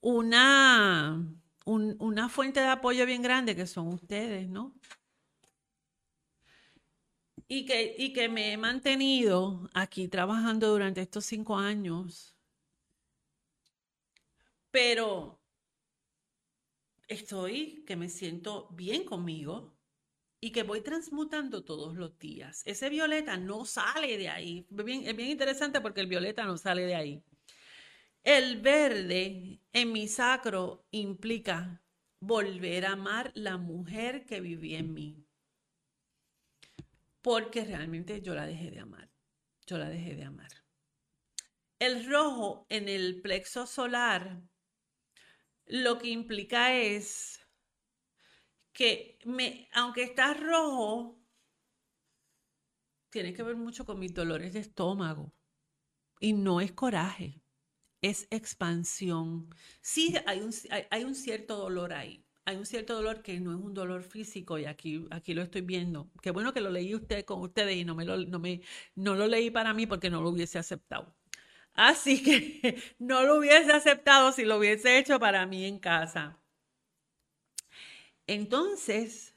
una, 0.00 1.24
una 1.64 2.28
fuente 2.28 2.60
de 2.60 2.68
apoyo 2.68 3.06
bien 3.06 3.22
grande 3.22 3.56
que 3.56 3.66
son 3.66 3.88
ustedes, 3.88 4.48
¿no? 4.48 4.74
Y 7.48 7.66
que, 7.66 7.94
y 7.98 8.12
que 8.12 8.28
me 8.28 8.52
he 8.52 8.56
mantenido 8.56 9.68
aquí 9.74 10.08
trabajando 10.08 10.70
durante 10.70 11.02
estos 11.02 11.24
cinco 11.26 11.56
años. 11.56 12.36
Pero 14.70 15.38
estoy, 17.08 17.84
que 17.86 17.96
me 17.96 18.08
siento 18.08 18.68
bien 18.72 19.04
conmigo 19.04 19.76
y 20.40 20.50
que 20.50 20.62
voy 20.62 20.80
transmutando 20.80 21.62
todos 21.62 21.94
los 21.94 22.18
días. 22.18 22.62
Ese 22.64 22.88
violeta 22.88 23.36
no 23.36 23.64
sale 23.64 24.18
de 24.18 24.28
ahí. 24.28 24.66
es 24.70 25.16
bien 25.16 25.30
interesante 25.30 25.80
porque 25.80 26.00
el 26.00 26.08
violeta 26.08 26.44
no 26.44 26.56
sale 26.56 26.82
de 26.82 26.94
ahí. 26.94 27.24
El 28.24 28.60
verde 28.60 29.60
en 29.72 29.92
mi 29.92 30.06
sacro 30.06 30.86
implica 30.92 31.82
volver 32.20 32.86
a 32.86 32.92
amar 32.92 33.32
la 33.34 33.56
mujer 33.56 34.26
que 34.26 34.40
vivía 34.40 34.78
en 34.78 34.94
mí. 34.94 35.26
Porque 37.20 37.64
realmente 37.64 38.22
yo 38.22 38.34
la 38.34 38.46
dejé 38.46 38.70
de 38.70 38.78
amar. 38.78 39.10
Yo 39.66 39.76
la 39.76 39.88
dejé 39.88 40.14
de 40.14 40.22
amar. 40.22 40.50
El 41.80 42.08
rojo 42.08 42.64
en 42.68 42.88
el 42.88 43.20
plexo 43.22 43.66
solar 43.66 44.40
lo 45.66 45.98
que 45.98 46.10
implica 46.10 46.76
es 46.76 47.40
que 48.72 49.18
me, 49.24 49.68
aunque 49.72 50.04
está 50.04 50.32
rojo, 50.34 51.20
tiene 53.10 53.34
que 53.34 53.42
ver 53.42 53.56
mucho 53.56 53.84
con 53.84 53.98
mis 53.98 54.14
dolores 54.14 54.52
de 54.52 54.60
estómago. 54.60 55.34
Y 56.20 56.34
no 56.34 56.60
es 56.60 56.70
coraje 56.70 57.41
es 58.02 58.26
expansión. 58.30 59.48
Sí, 59.80 60.14
hay 60.26 60.40
un, 60.40 60.52
hay, 60.90 61.04
un 61.04 61.14
cierto 61.14 61.56
dolor 61.56 61.92
ahí. 61.94 62.24
Hay 62.44 62.56
un 62.56 62.66
cierto 62.66 62.94
dolor 62.94 63.22
que 63.22 63.38
no 63.40 63.52
es 63.52 63.64
un 63.64 63.72
dolor 63.74 64.02
físico 64.02 64.58
y 64.58 64.64
aquí, 64.66 65.06
aquí 65.10 65.32
lo 65.34 65.42
estoy 65.42 65.62
viendo. 65.62 66.10
Qué 66.20 66.32
bueno 66.32 66.52
que 66.52 66.60
lo 66.60 66.70
leí 66.70 66.94
usted 66.94 67.24
con 67.24 67.40
ustedes 67.40 67.76
y 67.76 67.84
no, 67.84 67.94
me 67.94 68.04
lo, 68.04 68.16
no, 68.18 68.38
me, 68.40 68.62
no 68.96 69.14
lo 69.14 69.28
leí 69.28 69.50
para 69.50 69.72
mí 69.74 69.86
porque 69.86 70.10
no 70.10 70.20
lo 70.22 70.30
hubiese 70.30 70.58
aceptado. 70.58 71.14
Así 71.74 72.22
que 72.24 72.82
no 72.98 73.22
lo 73.24 73.38
hubiese 73.38 73.72
aceptado 73.72 74.32
si 74.32 74.44
lo 74.44 74.58
hubiese 74.58 74.98
hecho 74.98 75.20
para 75.20 75.46
mí 75.46 75.64
en 75.66 75.78
casa. 75.78 76.38
Entonces, 78.26 79.36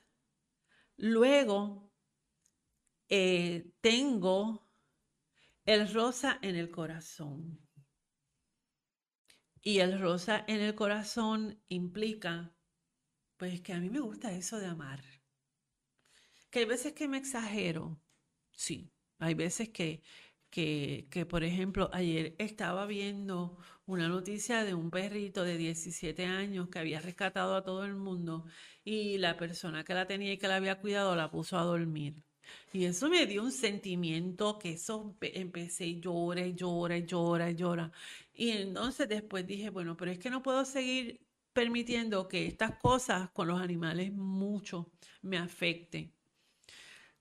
luego 0.97 1.91
eh, 3.09 3.72
tengo 3.82 4.68
el 5.66 5.91
rosa 5.93 6.39
en 6.41 6.55
el 6.55 6.72
corazón. 6.72 7.64
Y 9.66 9.80
el 9.80 9.99
rosa 9.99 10.45
en 10.47 10.61
el 10.61 10.76
corazón 10.76 11.61
implica, 11.68 12.55
pues 13.38 13.61
que 13.61 13.74
a 13.74 13.82
mí 13.82 13.89
me 13.89 14.01
gusta 14.01 14.34
eso 14.34 14.59
de 14.59 14.68
amar. 14.68 15.03
Que 16.49 16.59
hay 16.59 16.66
veces 16.66 16.93
que 16.93 17.07
me 17.07 17.18
exagero, 17.18 18.01
sí. 18.51 18.91
Hay 19.20 19.34
veces 19.36 19.70
que, 19.70 20.01
que, 20.49 21.07
que, 21.11 21.26
por 21.26 21.43
ejemplo, 21.43 21.89
ayer 21.93 22.36
estaba 22.39 22.86
viendo 22.86 23.57
una 23.86 24.07
noticia 24.09 24.63
de 24.63 24.74
un 24.74 24.91
perrito 24.91 25.43
de 25.43 25.57
17 25.57 26.26
años 26.26 26.70
que 26.70 26.80
había 26.80 26.99
rescatado 27.01 27.55
a 27.55 27.63
todo 27.63 27.86
el 27.86 27.95
mundo 27.95 28.45
y 28.84 29.18
la 29.20 29.38
persona 29.38 29.84
que 29.86 29.93
la 29.93 30.07
tenía 30.07 30.34
y 30.34 30.38
que 30.38 30.47
la 30.47 30.57
había 30.57 30.80
cuidado 30.82 31.16
la 31.16 31.32
puso 31.32 31.57
a 31.59 31.63
dormir. 31.63 32.24
Y 32.74 32.86
eso 32.86 33.10
me 33.10 33.26
dio 33.26 33.43
un 33.43 33.52
sentimiento 33.52 34.60
que 34.60 34.74
eso 34.74 35.16
empecé 35.22 36.00
llora 36.00 36.48
llora 36.48 36.98
llora 37.00 37.52
llora. 37.52 37.91
Y 38.34 38.50
entonces 38.52 39.08
después 39.10 39.46
dije, 39.48 39.70
bueno, 39.70 39.96
pero 39.98 40.12
es 40.12 40.20
que 40.20 40.30
no 40.30 40.43
puedo 40.43 40.66
seguir 40.66 41.22
permitiendo 41.54 42.28
que 42.28 42.48
estas 42.48 42.78
cosas 42.80 43.30
con 43.32 43.48
los 43.48 43.62
animales 43.62 44.12
mucho 44.14 44.91
me 45.22 45.38
afecten. 45.38 46.14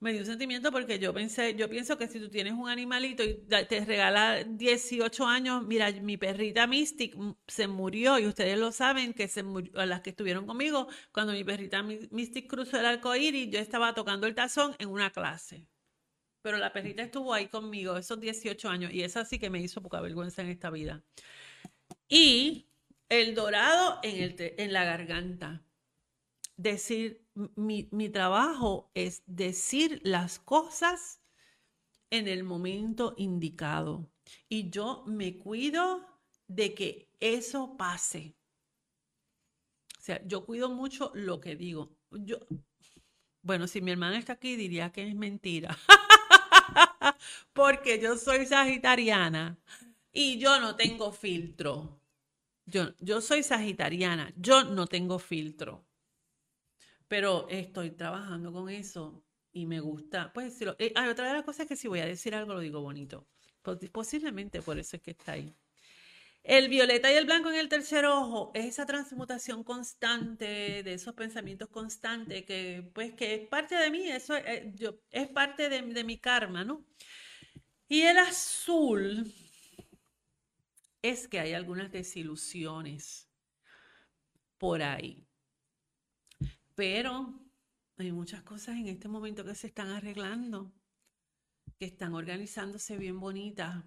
Me 0.05 0.13
dio 0.13 0.21
un 0.21 0.27
sentimiento 0.27 0.71
porque 0.71 0.99
yo 0.99 1.15
pensé, 1.15 1.55
yo 1.55 1.71
pienso 1.71 1.97
que 1.97 2.09
si 2.09 2.21
tú 2.21 2.29
tienes 2.29 2.53
un 2.53 2.69
animalito 2.69 3.25
y 3.25 3.37
te 3.47 3.83
regala 3.87 4.45
18 4.45 5.27
años, 5.27 5.65
mira, 5.67 5.91
mi 5.93 6.19
perrita 6.19 6.67
Mystic 6.67 7.17
se 7.49 7.69
murió 7.69 8.19
y 8.19 8.27
ustedes 8.27 8.59
lo 8.59 8.71
saben 8.71 9.15
que 9.15 9.29
se 9.29 9.43
murió, 9.43 9.73
las 9.87 10.03
que 10.03 10.11
estuvieron 10.11 10.45
conmigo, 10.47 10.89
cuando 11.11 11.33
mi 11.33 11.43
perrita 11.43 11.83
Mystic 11.83 12.51
cruzó 12.51 12.79
el 12.79 12.85
arco 12.85 13.17
iris, 13.17 13.49
yo 13.51 13.59
estaba 13.59 13.95
tocando 13.95 14.27
el 14.27 14.35
tazón 14.35 14.77
en 14.79 14.91
una 14.91 15.11
clase 15.11 15.67
pero 16.43 16.59
la 16.59 16.75
perrita 16.75 17.03
estuvo 17.03 17.33
ahí 17.33 17.49
conmigo 17.49 17.97
esos 17.97 18.21
18 18.21 18.69
años 18.69 18.93
y 18.93 19.03
esa 19.03 19.25
sí 19.25 19.39
que 19.39 19.49
me 19.49 19.61
hizo 19.61 19.81
poca 19.81 20.03
vergüenza 20.03 20.43
en 20.43 20.51
esta 20.51 20.69
vida. 20.69 21.03
Y 22.07 22.67
el 23.09 23.35
dorado 23.35 24.01
en, 24.03 24.23
el, 24.23 24.55
en 24.59 24.75
la 24.75 24.85
garganta. 24.85 25.65
Decir, 26.59 27.24
mi, 27.57 27.89
mi 27.91 28.09
trabajo 28.09 28.91
es 28.95 29.23
decir 29.27 30.01
las 30.05 30.39
cosas 30.39 31.21
en 32.11 32.29
el 32.29 32.45
momento 32.45 33.15
indicado. 33.17 34.11
Y 34.49 34.71
yo 34.71 35.05
me 35.07 35.37
cuido 35.39 36.01
de 36.47 36.75
que 36.75 37.11
eso 37.21 37.77
pase. 37.77 38.37
O 39.99 40.01
sea, 40.01 40.21
yo 40.27 40.45
cuido 40.45 40.71
mucho 40.71 41.11
lo 41.15 41.41
que 41.41 41.57
digo. 41.57 41.97
Yo, 42.11 42.39
bueno, 43.43 43.67
si 43.67 43.81
mi 43.81 43.91
hermana 43.91 44.19
está 44.19 44.35
aquí, 44.35 44.57
diría 44.57 44.93
que 44.93 45.09
es 45.09 45.15
mentira. 45.15 45.77
porque 47.53 48.01
yo 48.01 48.17
soy 48.17 48.47
sagitariana 48.47 49.59
y 50.13 50.39
yo 50.39 50.61
no 50.61 50.77
tengo 50.77 51.13
filtro. 51.13 52.01
Yo, 52.67 52.95
yo 53.01 53.21
soy 53.21 53.43
sagitariana, 53.43 54.33
yo 54.37 54.65
no 54.65 54.87
tengo 54.87 55.19
filtro. 55.19 55.85
Pero 57.09 57.47
estoy 57.49 57.91
trabajando 57.91 58.53
con 58.53 58.69
eso 58.69 59.25
y 59.53 59.67
me 59.67 59.81
gusta. 59.81 60.33
Pues 60.33 60.55
si 60.59 60.65
eh, 60.79 60.93
hay 60.95 61.09
otra 61.09 61.29
de 61.29 61.35
las 61.35 61.45
cosas 61.45 61.61
es 61.61 61.69
que 61.69 61.77
si 61.77 61.89
voy 61.89 62.01
a 62.01 62.07
decir 62.07 62.35
algo 62.35 62.55
lo 62.55 62.61
digo 62.61 62.81
bonito. 62.81 63.29
Posiblemente 63.93 64.61
por 64.63 64.79
eso 64.79 64.97
es 64.97 65.03
que 65.03 65.13
está 65.13 65.33
ahí. 65.33 65.55
El 66.43 66.69
violeta 66.69 67.11
y 67.11 67.15
el 67.15 67.25
blanco 67.25 67.49
en 67.49 67.57
el 67.57 67.71
tercer 67.71 68.05
ojo 68.05 68.51
es 68.55 68.67
esa 68.67 68.85
transmutación 68.85 69.65
constante 69.65 70.83
de 70.83 70.93
esos 70.93 71.15
pensamientos 71.15 71.71
constantes 71.71 72.45
que, 72.45 72.91
pues, 72.95 73.15
que 73.15 73.35
es 73.35 73.49
parte 73.49 73.77
de 73.77 73.91
mí, 73.91 74.11
eso 74.11 74.37
es, 74.37 74.45
eh, 74.47 74.73
yo, 74.75 75.01
es 75.11 75.29
parte 75.29 75.71
de 75.71 76.05
mi 76.05 76.19
karma, 76.19 76.63
¿no? 76.63 76.85
Y 77.89 78.03
el 78.03 78.19
azul 78.19 79.33
es 81.01 81.29
que 81.29 81.41
hay 81.41 81.53
algunas 81.53 81.93
desilusiones 81.93 83.29
por 84.59 84.83
ahí. 84.83 85.27
Pero 86.75 87.41
hay 87.97 88.13
muchas 88.13 88.43
cosas 88.43 88.77
en 88.77 88.89
este 88.89 89.09
momento 89.09 89.45
que 89.45 89.55
se 89.55 89.69
están 89.69 89.89
arreglando, 89.89 90.73
que 91.79 91.87
están 91.87 92.15
organizándose 92.15 92.97
bien 92.97 93.21
bonitas, 93.21 93.85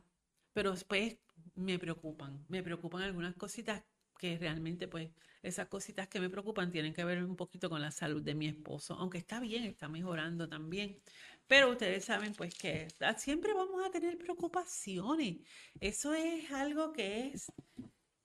pero 0.54 0.72
después 0.72 1.18
me 1.56 1.78
preocupan, 1.80 2.46
me 2.48 2.64
preocupan 2.64 3.04
algunas 3.04 3.36
cositas 3.36 3.84
que 4.18 4.38
realmente 4.38 4.88
pues 4.88 5.12
esas 5.44 5.68
cositas 5.68 6.08
que 6.08 6.20
me 6.20 6.30
preocupan 6.30 6.72
tienen 6.72 6.94
que 6.94 7.04
ver 7.04 7.24
un 7.24 7.36
poquito 7.36 7.70
con 7.70 7.82
la 7.82 7.92
salud 7.92 8.22
de 8.22 8.36
mi 8.36 8.48
esposo, 8.48 8.96
aunque 8.96 9.20
está 9.20 9.40
bien, 9.40 9.64
está 9.64 9.88
mejorando 9.88 10.50
también. 10.50 11.00
Pero 11.48 11.72
ustedes 11.72 12.06
saben 12.06 12.34
pues 12.34 12.56
que 12.56 12.88
siempre 13.18 13.54
vamos 13.54 13.86
a 13.86 13.92
tener 13.92 14.18
preocupaciones. 14.18 15.38
Eso 15.80 16.14
es 16.14 16.52
algo 16.52 16.92
que 16.92 17.28
es 17.28 17.52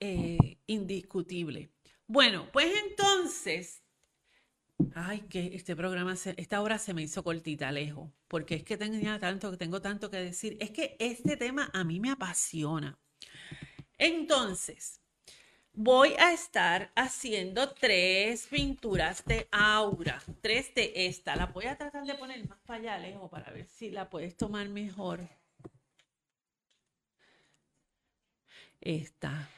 eh, 0.01 0.59
indiscutible. 0.67 1.71
Bueno, 2.07 2.49
pues 2.53 2.75
entonces, 2.89 3.83
ay, 4.95 5.20
que 5.22 5.55
este 5.55 5.76
programa, 5.76 6.14
esta 6.14 6.61
hora 6.61 6.78
se 6.78 6.95
me 6.95 7.03
hizo 7.03 7.22
cortita, 7.22 7.70
lejos, 7.72 8.11
porque 8.28 8.57
es 8.57 8.64
que 8.64 8.76
tenía 8.76 9.18
tanto, 9.18 9.57
tengo 9.57 9.80
tanto 9.80 10.11
que 10.11 10.18
decir. 10.18 10.57
Es 10.61 10.70
que 10.70 10.97
este 10.99 11.37
tema 11.37 11.70
a 11.72 11.85
mí 11.85 12.01
me 12.01 12.11
apasiona. 12.11 12.99
Entonces, 13.99 15.01
voy 15.72 16.14
a 16.18 16.33
estar 16.33 16.93
haciendo 16.97 17.70
tres 17.72 18.47
pinturas 18.47 19.24
de 19.24 19.49
aura, 19.51 20.22
tres 20.41 20.74
de 20.74 20.93
esta. 20.95 21.37
La 21.37 21.47
voy 21.47 21.66
a 21.66 21.76
tratar 21.76 22.05
de 22.05 22.14
poner 22.14 22.47
más 22.49 22.59
para 22.66 22.80
allá, 22.80 22.99
lejos, 22.99 23.30
para 23.30 23.51
ver 23.53 23.66
si 23.66 23.91
la 23.91 24.11
puedes 24.11 24.37
tomar 24.37 24.68
mejor. 24.68 25.28
Esta. 28.80 29.49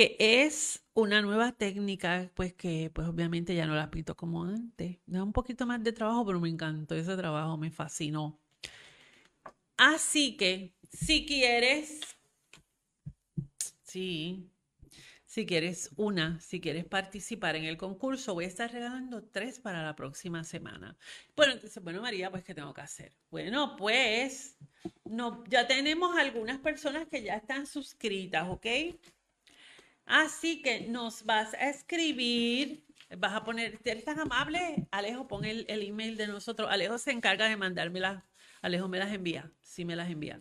Que 0.00 0.16
es 0.18 0.82
una 0.94 1.20
nueva 1.20 1.52
técnica, 1.52 2.30
pues 2.34 2.54
que 2.54 2.90
pues 2.94 3.06
obviamente 3.06 3.54
ya 3.54 3.66
no 3.66 3.74
la 3.74 3.90
pinto 3.90 4.16
como 4.16 4.44
antes. 4.44 4.96
Da 5.04 5.22
un 5.22 5.34
poquito 5.34 5.66
más 5.66 5.84
de 5.84 5.92
trabajo, 5.92 6.24
pero 6.24 6.40
me 6.40 6.48
encantó 6.48 6.94
ese 6.94 7.14
trabajo, 7.18 7.58
me 7.58 7.70
fascinó. 7.70 8.40
Así 9.76 10.36
que, 10.36 10.74
si 10.92 11.26
quieres 11.26 12.00
Sí. 13.82 14.50
si 15.26 15.46
quieres 15.46 15.90
una, 15.96 16.40
si 16.40 16.60
quieres 16.60 16.84
participar 16.84 17.56
en 17.56 17.64
el 17.64 17.76
concurso, 17.76 18.34
voy 18.34 18.44
a 18.46 18.48
estar 18.48 18.72
regalando 18.72 19.22
tres 19.24 19.60
para 19.60 19.82
la 19.82 19.94
próxima 19.94 20.44
semana. 20.44 20.96
Bueno, 21.36 21.52
entonces, 21.52 21.82
bueno, 21.82 22.02
María, 22.02 22.30
pues, 22.30 22.42
¿qué 22.44 22.54
tengo 22.54 22.74
que 22.74 22.80
hacer? 22.80 23.12
Bueno, 23.30 23.76
pues, 23.76 24.56
no, 25.04 25.44
ya 25.48 25.66
tenemos 25.66 26.16
algunas 26.16 26.58
personas 26.58 27.06
que 27.08 27.22
ya 27.22 27.36
están 27.36 27.66
suscritas, 27.66 28.48
¿ok? 28.48 28.66
Así 30.10 30.60
que 30.60 30.80
nos 30.88 31.24
vas 31.24 31.54
a 31.54 31.70
escribir, 31.70 32.84
vas 33.16 33.32
a 33.32 33.44
poner, 33.44 33.78
¿eres 33.84 34.04
tan 34.04 34.18
amable? 34.18 34.88
Alejo, 34.90 35.28
pon 35.28 35.44
el, 35.44 35.64
email 35.68 36.16
de 36.16 36.26
nosotros. 36.26 36.68
Alejo 36.68 36.98
se 36.98 37.12
encarga 37.12 37.48
de 37.48 37.56
mandármelas. 37.56 38.24
Alejo 38.60 38.88
me 38.88 38.98
las 38.98 39.12
envía, 39.12 39.52
sí 39.60 39.84
me 39.84 39.94
las 39.94 40.10
envía. 40.10 40.40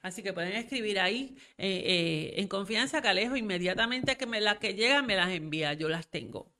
Así 0.00 0.22
que 0.22 0.32
pueden 0.32 0.52
escribir 0.52 0.98
ahí 0.98 1.36
eh, 1.58 1.82
eh, 1.84 2.34
en 2.40 2.48
confianza 2.48 3.02
que 3.02 3.08
Alejo 3.08 3.36
inmediatamente 3.36 4.16
que 4.16 4.24
me 4.24 4.40
las 4.40 4.56
que 4.56 4.72
llegan 4.72 5.04
me 5.04 5.16
las 5.16 5.28
envía, 5.28 5.74
yo 5.74 5.90
las 5.90 6.06
tengo. 6.08 6.50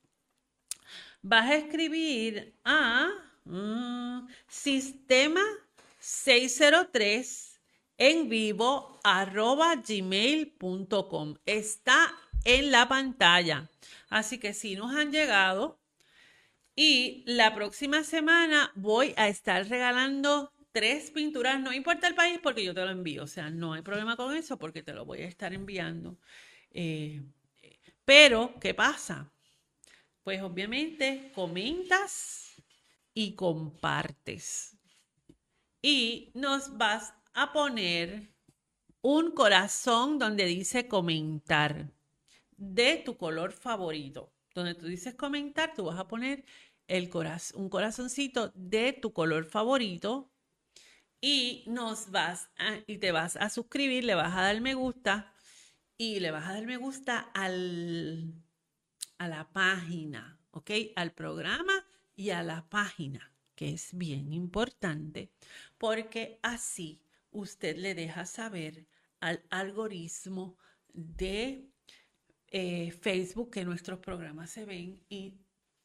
Vas 1.23 1.49
a 1.49 1.55
escribir 1.55 2.53
a 2.63 3.09
mm, 3.45 4.27
sistema 4.47 5.41
603 5.97 7.59
en 7.97 8.29
vivo 8.29 8.99
arroba 9.03 9.75
gmail.com. 9.77 11.35
Está 11.45 12.13
en 12.45 12.71
la 12.71 12.87
pantalla. 12.87 13.69
Así 14.09 14.39
que 14.39 14.53
si 14.53 14.75
nos 14.75 14.95
han 14.95 15.11
llegado 15.11 15.81
y 16.75 17.23
la 17.25 17.53
próxima 17.53 18.03
semana 18.03 18.71
voy 18.75 19.13
a 19.17 19.27
estar 19.27 19.67
regalando 19.67 20.53
tres 20.71 21.11
pinturas, 21.11 21.59
no 21.59 21.73
importa 21.73 22.07
el 22.07 22.15
país 22.15 22.39
porque 22.41 22.63
yo 22.63 22.73
te 22.73 22.83
lo 22.85 22.91
envío, 22.91 23.23
o 23.23 23.27
sea, 23.27 23.49
no 23.49 23.73
hay 23.73 23.81
problema 23.81 24.15
con 24.15 24.35
eso 24.35 24.57
porque 24.57 24.83
te 24.83 24.93
lo 24.93 25.05
voy 25.05 25.21
a 25.21 25.27
estar 25.27 25.53
enviando. 25.53 26.17
Eh, 26.71 27.21
pero, 28.03 28.53
¿qué 28.59 28.73
pasa? 28.73 29.31
Pues 30.23 30.41
obviamente 30.41 31.31
comentas 31.33 32.61
y 33.13 33.35
compartes. 33.35 34.77
Y 35.81 36.31
nos 36.33 36.77
vas 36.77 37.13
a 37.33 37.53
poner 37.53 38.29
un 39.01 39.31
corazón 39.31 40.19
donde 40.19 40.45
dice 40.45 40.87
comentar 40.87 41.94
de 42.57 42.97
tu 42.97 43.17
color 43.17 43.51
favorito. 43.51 44.33
Donde 44.53 44.75
tú 44.75 44.87
dices 44.87 45.15
comentar, 45.15 45.73
tú 45.75 45.85
vas 45.85 45.99
a 45.99 46.07
poner 46.07 46.45
el 46.87 47.09
un 47.55 47.69
corazoncito 47.69 48.51
de 48.55 48.93
tu 48.93 49.11
color 49.11 49.45
favorito 49.45 50.31
y 51.19 51.63
nos 51.67 52.11
vas 52.11 52.49
y 52.87 52.99
te 52.99 53.11
vas 53.11 53.35
a 53.37 53.49
suscribir, 53.49 54.03
le 54.03 54.15
vas 54.15 54.35
a 54.35 54.41
dar 54.41 54.61
me 54.61 54.75
gusta 54.75 55.33
y 55.97 56.19
le 56.19 56.31
vas 56.31 56.47
a 56.47 56.53
dar 56.53 56.65
me 56.65 56.77
gusta 56.77 57.19
al, 57.33 58.33
a 59.17 59.27
la 59.27 59.51
página, 59.51 60.39
¿ok? 60.51 60.71
Al 60.95 61.13
programa 61.13 61.73
y 62.15 62.29
a 62.29 62.43
la 62.43 62.69
página, 62.69 63.33
que 63.55 63.73
es 63.73 63.97
bien 63.97 64.31
importante, 64.33 65.31
porque 65.77 66.39
así 66.43 67.01
usted 67.31 67.77
le 67.77 67.95
deja 67.95 68.25
saber 68.25 68.87
al 69.19 69.43
algoritmo 69.49 70.57
de 70.93 71.67
eh, 72.51 72.91
Facebook 72.91 73.51
que 73.51 73.65
nuestros 73.65 73.99
programas 73.99 74.49
se 74.49 74.65
ven 74.65 75.03
y 75.09 75.37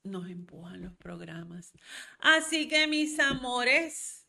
nos 0.02 0.28
empujan 0.28 0.82
los 0.82 0.94
programas. 0.94 1.72
Así 2.18 2.68
que 2.68 2.86
mis 2.86 3.18
amores, 3.20 4.24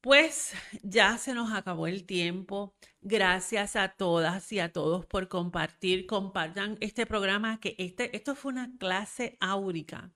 pues 0.00 0.52
ya 0.82 1.16
se 1.18 1.34
nos 1.34 1.52
acabó 1.52 1.86
el 1.86 2.04
tiempo. 2.04 2.74
Gracias 3.00 3.76
a 3.76 3.88
todas 3.88 4.50
y 4.52 4.60
a 4.60 4.72
todos 4.72 5.06
por 5.06 5.28
compartir. 5.28 6.06
Compartan 6.06 6.76
este 6.80 7.06
programa 7.06 7.60
que 7.60 7.74
este, 7.78 8.14
esto 8.16 8.34
fue 8.34 8.52
una 8.52 8.76
clase 8.78 9.36
áurica. 9.40 10.12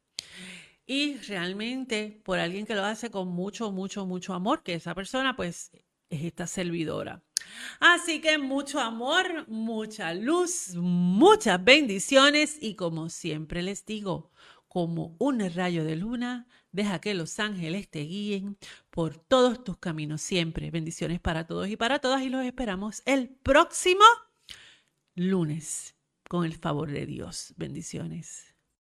Y 0.87 1.17
realmente 1.19 2.21
por 2.25 2.39
alguien 2.39 2.67
que 2.67 2.75
lo 2.75 2.85
hace 2.85 3.11
con 3.11 3.29
mucho, 3.29 3.71
mucho, 3.73 4.07
mucho 4.07 4.33
amor, 4.33 4.63
que 4.63 4.75
esa 4.75 4.95
persona 4.95 5.37
pues 5.37 5.71
es 6.11 6.25
esta 6.25 6.47
servidora. 6.47 7.23
Así 7.81 8.21
que 8.21 8.39
mucho 8.39 8.81
amor, 8.81 9.49
mucha 9.49 10.15
luz, 10.15 10.75
muchas 10.75 11.63
bendiciones 11.63 12.59
y 12.61 12.75
como 12.75 13.09
siempre 13.09 13.63
les 13.63 13.85
digo, 13.87 14.31
como 14.69 15.17
un 15.19 15.41
rayo 15.51 15.85
de 15.85 15.97
luna, 15.97 16.47
Deja 16.71 17.01
que 17.01 17.15
los 17.15 17.39
ángeles 17.41 17.89
te 17.89 18.01
guíen 18.01 18.59
por 18.91 19.17
todos 19.17 19.65
tus 19.65 19.79
caminos 19.79 20.21
siempre. 20.21 20.71
Bendiciones 20.71 21.19
para 21.19 21.47
todos 21.47 21.69
y 21.69 21.77
para 21.77 21.99
todas 21.99 22.23
y 22.23 22.29
los 22.29 22.45
esperamos 22.45 23.03
el 23.07 23.29
próximo 23.29 24.05
lunes 25.15 25.97
con 26.29 26.45
el 26.45 26.55
favor 26.55 26.91
de 26.91 27.07
Dios. 27.07 27.55
Bendiciones. 27.57 28.48